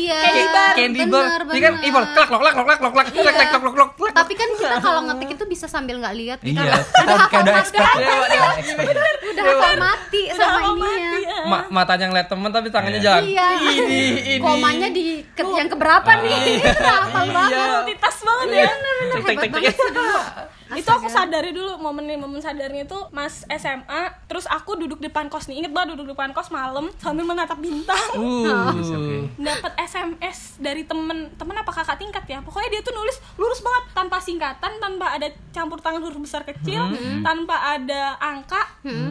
iya. 0.07 0.19
Candy 0.23 0.45
bar. 0.47 0.73
Candy 0.73 1.01
Bener, 1.01 1.11
bar. 1.11 1.41
Ini 1.51 1.59
kan 1.59 1.73
bener. 1.75 1.87
impor 1.91 2.03
klak 2.07 2.27
klak 2.31 2.39
klok 2.39 2.55
klak 2.55 2.79
klok 2.79 2.93
klak 2.95 3.07
klak 3.11 3.35
klak 3.35 3.49
klok 3.51 3.75
klok 3.75 3.91
klak. 3.99 4.13
Tapi 4.15 4.33
kan 4.33 4.49
kita 4.55 4.77
kalau 4.79 5.01
ngetik 5.05 5.29
itu 5.35 5.45
bisa 5.45 5.67
sambil 5.67 5.99
nggak 5.99 6.15
lihat 6.15 6.39
kita 6.39 6.55
Iya, 6.55 6.71
udah 6.71 6.83
kita 6.87 7.13
hafal 7.19 7.27
kayak 7.27 7.43
udah 7.43 7.53
mati, 7.53 7.67
expert. 7.67 7.91
Iya, 7.91 7.99
iya, 7.99 8.15
Udah 8.23 8.55
expert. 8.55 8.87
udah 9.27 9.43
hafal 9.45 9.75
mati 9.77 10.23
sama 10.31 10.59
mati 10.73 11.03
ya. 11.19 11.39
Ma 11.45 11.59
matanya 11.69 12.07
ngeliat 12.07 12.29
temen 12.31 12.51
tapi 12.55 12.69
tangannya 12.71 13.01
Iya. 13.01 13.07
jalan. 13.11 13.23
Iya. 13.27 13.47
Ini 13.59 14.03
ini. 14.31 14.35
Komanya 14.39 14.89
di 14.89 15.05
yang 15.35 15.69
keberapa 15.69 16.11
nih? 16.23 16.63
Hafal 16.79 17.27
banget. 17.29 17.69
multitas 17.75 18.17
banget 18.23 18.47
ya 18.55 18.71
Cek 19.19 19.51
cek 19.51 20.58
cek. 20.69 20.81
itu 20.85 20.91
aku 20.93 21.09
sadari 21.09 21.51
dulu 21.57 21.81
momen 21.81 22.05
momen 22.21 22.41
sadarnya 22.41 22.85
itu 22.85 22.99
mas 23.11 23.49
SMA 23.49 24.03
terus 24.29 24.45
aku 24.47 24.77
duduk 24.77 25.01
depan 25.01 25.33
kos 25.33 25.49
nih. 25.49 25.65
Inget 25.65 25.73
banget 25.73 25.97
duduk 25.97 26.13
depan 26.13 26.37
kos 26.37 26.53
malam 26.53 26.93
sambil 27.01 27.25
menatap 27.25 27.59
bintang? 27.59 27.99
Uh. 28.15 29.25
dapat 29.41 29.73
SMS 29.81 30.61
dari 30.61 30.85
temen. 30.85 31.33
Temen 31.35 31.57
apa 31.57 31.71
kakak 31.73 31.99
tingkat 31.99 32.25
ya? 32.29 32.39
Pokoknya 32.45 32.69
dia 32.79 32.81
tuh 32.85 32.93
nulis 32.93 33.17
lurus 33.41 33.61
banget. 33.65 33.85
Tanpa 33.97 34.17
singkatan 34.21 34.73
tanpa 34.79 35.17
ada 35.17 35.29
campur 35.51 35.81
tangan 35.81 36.05
huruf 36.05 36.21
besar 36.23 36.45
kecil 36.45 36.93
tanpa 37.27 37.79
ada 37.79 38.15
angka 38.21 38.63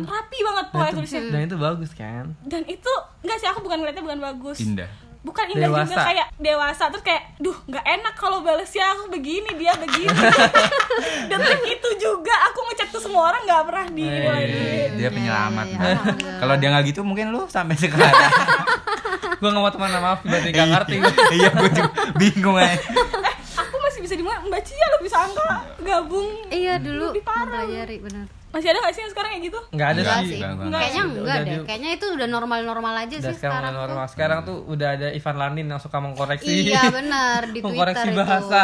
rapi 0.08 0.38
banget 0.44 0.66
pokoknya 0.72 0.94
tulisnya. 0.94 1.22
Dan 1.34 1.42
itu 1.50 1.58
bagus 1.58 1.92
kan? 1.98 2.26
dan 2.48 2.64
itu 2.66 2.92
enggak 3.22 3.38
sih 3.44 3.48
aku 3.50 3.60
bukan 3.66 3.78
ngeliatnya 3.84 4.04
bukan 4.04 4.22
bagus. 4.22 4.58
Indah. 4.64 4.90
Bukan 5.28 5.46
indah 5.50 5.68
juga 5.68 5.84
Dewasa. 5.86 6.02
kayak 6.06 6.28
dewasa 6.38 6.84
terus 6.88 7.04
kayak 7.04 7.24
duh 7.38 7.58
nggak 7.66 7.84
enak 7.86 8.14
kalau 8.16 8.40
balesnya 8.40 8.86
aku 8.90 9.12
begini 9.12 9.52
dia 9.54 9.76
begini. 9.76 10.08
Detik 11.30 11.62
itu 11.68 11.90
juga 12.00 12.32
aku 12.48 12.60
ngechat 12.66 12.90
ke 12.90 13.00
semua 13.00 13.28
orang 13.28 13.44
nggak 13.44 13.64
pernah 13.64 13.86
di 13.90 14.04
Eh, 14.04 14.16
Iya, 14.18 14.84
dia 14.96 15.10
penyelamat 15.12 15.66
iya, 15.66 15.76
Mbak. 15.76 15.92
alhamdulillah. 15.92 16.40
kalau 16.40 16.54
dia 16.56 16.68
nggak 16.72 16.86
gitu 16.88 17.02
mungkin 17.02 17.26
lu 17.30 17.44
sampai 17.46 17.76
sekarang. 17.76 18.16
Gue 19.38 19.54
gak 19.54 19.62
mau 19.62 19.70
teman 19.70 19.94
sama 19.94 20.18
Afi 20.18 20.26
berarti 20.26 20.50
gak 20.50 20.66
ngerti. 20.68 20.96
Iya 21.30 21.50
gue 21.54 21.70
juga 21.70 21.90
bingung 22.16 22.58
aja 22.58 22.74
aku 22.74 22.90
masih 23.14 23.27
bisa 24.08 24.16
di 24.16 24.24
mana 24.24 24.40
mbak 24.42 24.64
Cia 24.64 24.88
lo 24.88 24.98
bisa 25.00 25.18
angka 25.20 25.52
gabung 25.78 26.28
Iya 26.48 26.80
dulu 26.80 27.12
Lebih 27.12 27.22
parah. 27.22 27.44
mempelajari 27.44 27.98
benar. 28.00 28.26
masih 28.48 28.72
ada 28.72 28.80
nggak 28.80 28.90
sih 28.90 29.02
yang 29.02 29.12
sekarang 29.12 29.30
kayak 29.30 29.44
gitu 29.46 29.60
Nggak 29.70 29.88
ada 29.88 30.00
Nggak 30.00 30.18
sih 30.18 30.24
sih. 30.26 30.40
Enggak, 30.40 30.52
enggak. 30.58 30.80
Kayaknya 30.80 31.02
enggak 31.04 31.38
deh. 31.38 31.58
Kayaknya 31.62 31.90
itu 31.92 32.06
udah 32.10 32.28
normal-normal 32.28 32.94
aja 32.98 33.16
Udah 33.18 33.28
sih 33.28 33.36
sekarang 33.38 33.72
normal 33.76 33.86
tuh. 34.00 34.08
Sekarang 34.10 34.40
tuh 34.42 34.58
udah 34.66 34.90
ada 34.90 35.08
Ivan 35.12 35.36
Landin 35.38 35.68
yang 35.68 35.78
suka 35.78 35.98
mengkoreksi 36.00 36.54
Iya 36.66 36.84
benar 36.98 37.40
di 37.46 37.52
Twitter 37.54 37.68
Mengkoreksi 37.68 38.08
itu. 38.08 38.18
bahasa 38.18 38.62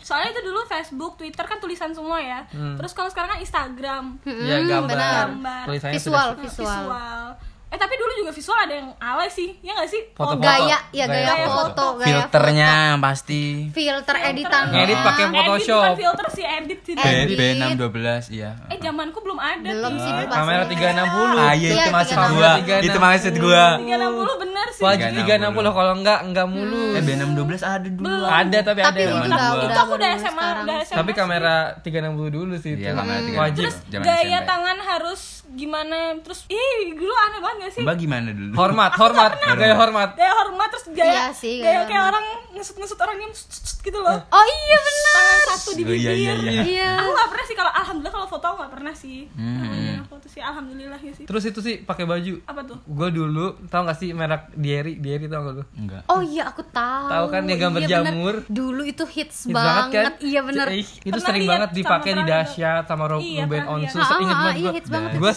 soalnya 0.00 0.30
itu 0.32 0.42
dulu 0.42 0.60
Facebook 0.64 1.12
Twitter 1.14 1.44
kan 1.44 1.58
tulisan 1.58 1.92
semua 1.92 2.18
ya 2.18 2.40
terus 2.50 2.90
kalau 2.90 3.06
sekarang 3.06 3.28
kan 3.30 3.38
Instagram 3.38 4.04
Hmm, 4.18 4.42
Ya 4.42 4.56
gambar 4.60 4.88
benar. 4.88 5.24
Gambar. 5.28 5.64
Tulisannya 5.66 5.94
Visual, 5.94 6.26
sudah- 6.26 6.42
visual. 6.42 6.80
visual 6.80 7.22
eh 7.68 7.76
tapi 7.76 7.94
dulu 7.94 8.12
juga 8.16 8.30
visual 8.30 8.56
ada 8.58 8.74
yang 8.74 8.88
alay 8.98 9.28
sih 9.28 9.52
ya 9.60 9.70
nggak 9.70 9.86
sih 9.86 10.00
Foto-foto. 10.10 10.40
Gaya, 10.40 10.78
ya 10.88 11.04
Gaya 11.04 11.20
gaya, 11.28 11.46
foto. 11.46 11.52
foto, 11.52 11.86
gaya 11.96 12.06
filternya 12.24 12.70
pasti 12.98 13.40
foto. 13.62 13.76
filter 13.76 14.16
editan. 14.24 14.62
Ngedit 14.70 14.98
pakai 14.98 15.24
edit 15.26 15.36
Photoshop. 15.36 15.76
bukan 15.78 15.96
filter 15.98 16.26
sih 16.30 16.44
edit 16.48 16.78
sih 16.80 16.94
Edit. 16.96 17.36
B 17.36 17.40
B612 17.52 18.08
iya 18.30 18.50
eh 18.66 18.78
zamanku 18.78 19.20
belum 19.20 19.36
ada 19.38 19.68
Belum 19.68 19.94
sih 19.94 20.10
dulu 20.10 20.24
Kamera 20.30 20.62
pas- 20.62 20.70
360 20.72 21.36
ah 21.38 21.52
iya 21.52 21.68
Iya, 21.68 21.72
itu 21.78 21.90
maksud 21.90 22.16
360. 22.16 22.32
gua 22.32 22.50
360. 22.56 22.88
itu 22.88 22.98
maksud 22.98 23.34
gua 23.36 23.64
360 23.76 24.40
bener 24.40 24.47
sih? 24.78 24.84
Wajib 24.84 25.06
360. 25.18 25.58
360 25.58 25.74
kalau 25.74 25.92
enggak 25.92 26.18
enggak 26.22 26.46
mulu 26.46 26.82
eh 26.90 27.02
B612 27.02 27.34
ada 27.60 27.88
dulu 27.90 28.22
Ada 28.22 28.58
tapi, 28.62 28.80
Tapi 28.80 28.94
ada 28.94 29.00
itu 29.00 29.10
Zaman 29.10 29.26
udah 29.28 29.46
udah 29.50 29.66
itu 29.66 29.74
aku 29.76 29.92
udah 29.92 30.10
SMA 30.16 30.46
udah 30.60 30.76
SMA 30.80 30.96
Tapi 30.96 31.10
kamera 31.12 31.54
360 31.80 31.90
dulu 32.30 32.54
sih 32.56 32.70
itu. 32.72 32.80
iya 32.80 32.92
kamera 32.92 33.18
360 33.20 33.34
Wajib. 33.36 33.62
Zaman 33.88 34.04
gaya 34.04 34.22
SMP. 34.36 34.46
tangan 34.46 34.78
harus 34.80 35.20
gimana? 35.50 35.98
Terus 36.20 36.40
ih 36.46 36.68
dulu 36.92 37.10
aneh 37.10 37.38
banget 37.38 37.56
gak 37.58 37.72
sih? 37.74 37.82
Mbak 37.82 37.96
gimana 37.98 38.28
dulu? 38.30 38.52
Hormat, 38.54 38.92
hormat, 38.94 39.30
gaya 39.52 39.74
hormat. 39.74 40.10
Gaya 40.14 40.32
hormat 40.36 40.68
terus 40.70 40.86
gaya 40.90 41.08
Iya 41.08 41.24
sih, 41.32 41.58
gaya 41.58 41.82
gaya 41.82 41.88
kayak 41.88 42.04
orang 42.06 42.24
ngesut-ngesut 42.52 42.98
orang 42.98 43.16
yang 43.18 43.32
sut- 43.32 43.50
sut 43.50 43.78
gitu 43.80 43.98
loh. 43.98 44.12
Oh 44.28 44.44
iya 44.44 44.76
benar. 44.78 45.06
tangan 45.10 45.38
satu 45.48 45.70
di 45.70 45.82
Oh, 45.82 45.88
bibir. 45.88 45.98
iya, 45.98 46.12
iya, 46.12 46.32
iya. 46.36 46.62
Iya. 46.62 46.90
aku 46.96 47.10
gak 47.12 47.28
pernah 47.28 47.44
sih 47.44 47.56
kalau 47.56 47.72
alhamdulillah 47.72 48.12
kalau 48.12 48.28
foto 48.28 48.44
aku 48.46 48.56
gak 48.60 48.72
pernah 48.72 48.94
sih. 48.94 49.18
Hmm. 49.32 49.56
Namanya 49.58 50.04
foto 50.04 50.26
sih 50.26 50.40
alhamdulillah 50.40 51.00
ya 51.00 51.12
sih. 51.12 51.24
Terus 51.24 51.42
itu 51.44 51.58
sih 51.58 51.74
pakai 51.80 52.04
baju. 52.04 52.34
Apa 52.44 52.60
tuh? 52.62 52.78
Gue 52.84 53.08
dulu 53.10 53.46
tau 53.66 53.82
gak 53.82 53.96
sih 53.96 54.10
merek 54.10 54.52
Diary 54.68 54.92
Diary 54.98 55.26
tau 55.26 55.40
gak 55.42 55.54
lu? 55.54 55.64
enggak 55.74 56.02
Oh 56.06 56.20
iya 56.20 56.44
aku 56.44 56.60
tahu. 56.62 57.06
Tahu 57.08 57.26
kan 57.26 57.42
yang 57.42 57.60
gambar 57.62 57.80
Iya, 57.80 57.88
jamur? 58.04 58.34
Dulu 58.46 58.82
itu 58.84 59.04
hits, 59.06 59.38
Hits 59.42 59.56
banget. 59.56 60.04
kan? 60.04 60.12
Iya 60.20 60.40
benar. 60.42 60.66
Itu 60.68 60.84
Pernah 61.08 61.24
sering 61.24 61.44
banget 61.46 61.70
dipakai 61.72 62.10
di 62.12 62.22
Dahsyat 62.22 62.84
sama 62.84 63.04
Ro- 63.06 63.18
Iya, 63.18 63.42
Ruben. 63.42 63.64
Onsu 63.66 63.96
Ah, 63.96 64.18
Ingat 64.18 64.28
ah, 64.30 64.42
banget 64.42 64.54
iya, 64.54 64.62
gue 64.62 64.76
hits 64.76 64.90
banget. 64.90 65.10
Gue 65.14 65.32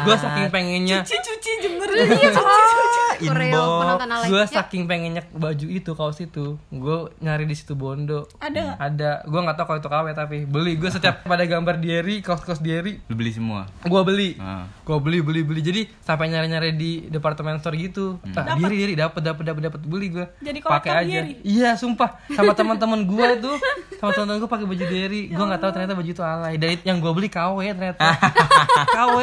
gue 0.00 0.16
saking 0.18 0.48
pengennya 0.50 0.98
cuci 1.00 1.16
cuci 1.20 1.50
jemur 1.60 1.88
Iya, 1.88 2.28
Ah, 2.28 2.34
Koreo 2.34 3.03
inbox. 3.24 3.70
Gue 4.24 4.40
Ya, 4.40 4.46
saking 4.46 4.84
pengennya 4.84 5.22
baju 5.28 5.66
itu 5.66 5.90
kaos 5.90 6.18
itu. 6.18 6.60
Gue 6.68 6.96
nyari 7.18 7.44
di 7.44 7.52
situ 7.52 7.72
Bondo. 7.72 8.28
Ada? 8.36 8.74
Nggak 8.74 8.78
Ada. 8.78 9.10
Gue 9.24 9.40
gak 9.40 9.54
tau 9.54 9.64
kalau 9.64 9.78
itu 9.78 9.88
KW 9.88 10.06
tapi 10.12 10.36
Beli. 10.44 10.72
Gue 10.74 10.88
setiap 10.88 11.22
pada 11.26 11.42
gambar 11.42 11.76
Diary 11.76 12.20
Kaos-kaos 12.20 12.58
Diary 12.58 13.00
lu 13.04 13.14
beli 13.14 13.30
semua? 13.30 13.66
Gue 13.80 14.02
beli. 14.02 14.36
Ah. 14.36 14.68
Gue 14.80 14.98
beli 14.98 15.18
beli 15.18 15.40
beli. 15.40 15.60
Jadi 15.60 15.80
sampai 15.98 16.28
nyari-nyari 16.28 16.72
di 16.72 16.90
departemen 17.06 17.56
store 17.56 17.76
gitu. 17.76 18.18
Ah, 18.32 18.54
Diary 18.54 18.76
Diary 18.78 18.94
dapet 18.94 19.20
dapet 19.20 19.44
dapet 19.44 19.62
dapet. 19.64 19.80
Beli 19.80 20.08
gue 20.10 20.26
Jadi 20.38 20.58
pakai 20.60 20.90
aja. 20.94 21.08
Diary? 21.22 21.32
Iya 21.40 21.74
sumpah. 21.74 22.20
Sama 22.28 22.52
teman-teman 22.52 23.02
gue 23.02 23.26
itu. 23.34 23.52
Sama 23.98 24.10
teman-teman 24.12 24.38
gue 24.38 24.50
pakai 24.50 24.66
baju 24.66 24.84
Diary 24.84 25.22
Gue 25.28 25.44
gak 25.46 25.60
tahu 25.60 25.70
ternyata 25.72 25.94
baju 25.94 26.10
itu 26.10 26.22
alay. 26.22 26.54
Dan 26.56 26.76
yang 26.82 26.98
gue 26.98 27.12
beli 27.12 27.28
KW 27.28 27.56
ternyata. 27.70 28.02
KW. 28.96 29.16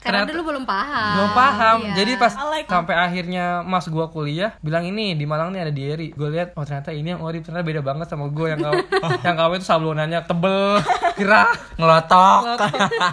Karena 0.00 0.24
Ternyata- 0.24 0.32
dulu 0.32 0.42
belum 0.48 0.64
paham. 0.64 1.12
belum 1.12 1.30
paham. 1.30 1.78
Iya. 1.82 1.92
jadi 1.94 2.12
pas 2.16 2.32
sampai 2.64 2.94
akhirnya 2.96 3.29
mas 3.62 3.86
gua 3.92 4.10
kuliah 4.10 4.56
bilang 4.60 4.82
ini 4.82 5.14
di 5.14 5.24
Malang 5.28 5.54
nih 5.54 5.60
ada 5.68 5.72
diary 5.72 6.08
gue 6.10 6.28
lihat 6.30 6.56
oh 6.58 6.64
ternyata 6.64 6.90
ini 6.90 7.14
yang 7.14 7.22
ori 7.22 7.38
ternyata 7.44 7.62
beda 7.62 7.82
banget 7.84 8.06
sama 8.10 8.26
gue 8.32 8.46
yang 8.50 8.60
kau 8.60 8.74
yang 9.26 9.34
kau 9.36 9.52
itu 9.54 9.66
sablonannya 9.66 10.20
tebel 10.26 10.80
kira 11.20 11.52
ngelotok. 11.76 12.40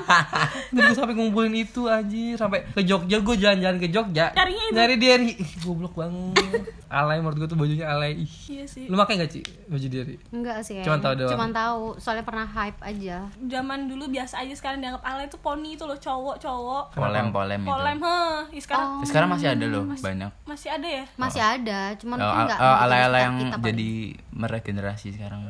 Dan 0.74 0.82
gue 0.92 0.96
sampai 0.96 1.16
ngumpulin 1.16 1.56
itu 1.56 1.88
aja 1.88 2.26
sampai 2.40 2.68
ke 2.72 2.82
Jogja 2.84 3.20
gue 3.20 3.36
jalan-jalan 3.36 3.78
ke 3.80 3.88
Jogja 3.92 4.32
Carinya 4.32 4.64
itu? 4.72 4.76
nyari 4.76 4.96
diary 5.00 5.26
Ih, 5.38 5.52
goblok 5.64 5.96
banget. 5.96 6.72
Alay 6.88 7.20
menurut 7.20 7.36
gue 7.44 7.48
tuh 7.52 7.60
bajunya 7.60 7.88
alay. 7.88 8.16
Ih. 8.16 8.32
iya 8.48 8.64
sih. 8.64 8.88
Lu 8.88 8.96
pakai 8.96 9.20
gak 9.20 9.32
sih 9.32 9.44
baju 9.68 9.88
diary 9.88 10.16
Enggak 10.32 10.60
sih. 10.64 10.80
Cuman 10.84 11.00
tahu 11.04 11.14
doang. 11.20 11.32
Cuman 11.36 11.50
tahu, 11.52 11.84
soalnya 12.00 12.24
pernah 12.24 12.48
hype 12.48 12.80
aja. 12.84 13.18
zaman 13.48 13.88
dulu 13.92 14.08
biasa 14.12 14.44
aja 14.44 14.54
sekarang 14.56 14.80
dianggap 14.84 15.04
alay 15.04 15.28
itu 15.28 15.38
poni 15.40 15.76
itu 15.76 15.84
loh 15.84 15.98
cowok 16.00 16.36
cowok 16.40 16.84
polem 16.96 17.32
polem 17.32 17.60
itu. 17.64 17.70
Polem 17.70 17.98
heh 18.00 18.40
Ih, 18.56 18.62
sekarang 18.64 18.90
sekarang 19.04 19.30
masih 19.32 19.48
ada 19.52 19.66
loh 19.68 19.84
banyak 20.00 20.32
masih 20.44 20.70
ada 20.70 20.88
ya 20.88 21.04
Masih 21.14 21.42
ada, 21.42 21.80
cuman 21.96 22.18
Oh, 22.18 22.24
al- 22.24 22.38
enggak 22.42 22.58
oh, 22.58 22.76
ala-ala 22.80 23.18
yang 23.20 23.36
kita 23.38 23.58
jadi 23.64 23.90
meregenerasi 24.32 25.08
sekarang 25.12 25.42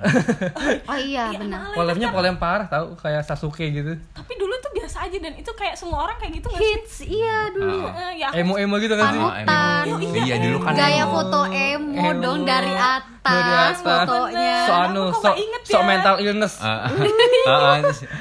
Oh 0.89 0.97
iya, 0.97 1.31
benar. 1.31 1.71
polemnya 1.71 2.09
polem 2.09 2.35
parah 2.35 2.65
tau 2.65 2.95
kayak 2.95 3.21
Sasuke 3.21 3.67
gitu 3.67 3.93
tapi 4.09 4.33
dulu 4.35 4.53
tuh 4.57 4.71
biasa 4.73 4.97
aja 5.03 5.17
dan 5.17 5.33
itu 5.33 5.51
kayak 5.51 5.75
semua 5.75 6.03
orang 6.03 6.17
kayak 6.17 6.33
gitu 6.35 6.47
nggak 6.47 6.59
sih 6.59 6.69
Hits, 6.69 6.95
iya 7.03 7.37
dulu. 7.49 7.77
Oh. 7.83 7.89
Eh, 7.89 8.11
ya 8.17 8.27
emo 8.33 8.53
emo 8.55 8.75
gitu 8.77 8.93
kan 8.93 9.05
sih 9.07 9.17
Oh, 9.17 9.29
Panutan. 9.29 9.83
emang. 9.85 10.01
iya 10.17 10.35
dulu 10.39 10.57
kan 10.59 10.73
Gaya 10.73 11.03
foto 11.05 11.39
emo 11.45 11.91
Emo. 11.93 12.19
dong 12.19 12.39
dari 12.43 12.73
atas, 12.73 13.03
Dari 13.21 13.51
atas. 13.51 13.77
fotonya. 13.77 14.55
so 14.61 14.73
anu 14.73 15.03
so, 15.11 15.27
nggak 15.27 15.61
so 15.63 15.75
ya? 15.75 15.83
mental 15.83 16.15
illness 16.17 16.53
Ah, 16.57 16.87
ah, 16.87 16.89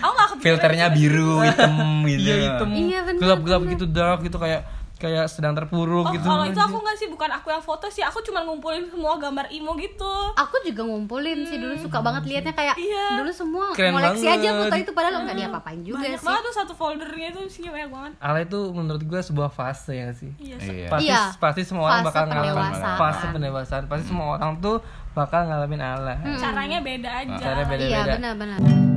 ah, 0.03 0.11
nggak 0.11 0.29
filternya 0.37 0.87
biru 0.89 1.41
hitam 1.41 1.73
gitu 2.05 2.21
Iya 2.23 2.35
hitam, 2.45 2.69
Iya, 2.71 2.99
gelap-gelap 3.13 3.61
bener. 3.61 3.73
gitu 3.73 3.85
dark 3.87 4.21
gitu 4.21 4.37
kayak 4.37 4.63
kayak 4.97 5.27
sedang 5.27 5.53
terpuruk 5.53 6.03
Oh, 6.03 6.11
gitu. 6.11 6.25
kalau 6.25 6.43
itu 6.43 6.57
aku 6.57 6.77
nggak 6.79 6.97
sih 6.97 7.05
bukan 7.07 7.29
aku 7.31 7.49
yang 7.49 7.61
foto 7.61 7.85
sih 7.87 8.01
aku 8.01 8.21
cuma 8.23 8.41
ngumpulin 8.41 8.85
semua 8.87 9.17
gambar 9.17 9.45
emo 9.49 9.77
gitu 9.77 10.15
Aku 10.35 10.57
juga 10.63 10.83
ngumpulin 10.83 11.45
sih 11.45 11.57
dulu 11.57 11.77
suka 11.79 12.01
banget 12.01 12.25
liatnya 12.25 12.51
kayak 12.51 12.77
Iya. 12.77 13.21
dulu 13.21 13.29
semua 13.31 13.65
Keren 13.71 13.93
koleksi 13.93 14.25
banget. 14.25 14.41
aja 14.41 14.49
foto 14.59 14.77
itu 14.79 14.91
padahal 14.91 15.21
nggak 15.23 15.37
diapa-apain 15.37 15.81
juga 15.81 16.01
banyak 16.01 16.17
sih. 16.17 16.25
banget 16.25 16.43
tuh 16.43 16.55
satu 16.55 16.73
foldernya 16.73 17.27
itu 17.31 17.41
isinya 17.45 17.71
banyak 17.71 17.91
banget 17.91 18.13
Alay 18.19 18.43
itu 18.43 18.61
menurut 18.71 19.03
gue 19.03 19.21
sebuah 19.23 19.51
fase 19.51 19.93
ya 19.95 20.09
sih. 20.11 20.33
iya 20.39 20.57
Iya. 20.57 20.89
Pasti 20.89 21.05
Iya. 21.07 21.23
pasti 21.37 21.63
semua 21.63 21.85
orang 21.87 21.97
Fase 21.99 22.09
bakal 22.09 22.23
ngalamin 22.27 22.49
pendewasaan. 22.49 22.97
fase 22.99 23.25
pendewasaan. 23.31 23.83
Pasti 23.87 24.05
semua 24.07 24.27
orang 24.33 24.51
tuh 24.59 24.77
bakal 25.13 25.41
ngalamin 25.45 25.81
alay. 25.83 26.17
caranya 26.37 26.79
beda 26.79 27.11
aja 27.19 27.37
Caranya 27.37 27.67
beda. 27.67 27.85
Iya 27.85 28.01
benar-benar. 28.11 28.96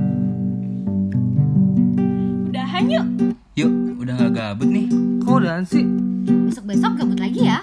Udahan 2.79 2.95
yuk 2.95 3.07
yuk 3.59 3.71
udah 3.99 4.13
nggak 4.15 4.31
gabut 4.39 4.69
nih 4.71 4.87
Kok 5.19 5.45
udahan 5.45 5.61
sih? 5.67 5.83
Besok-besok 6.47 6.91
gabut 6.95 7.19
lagi 7.19 7.45
ya. 7.45 7.59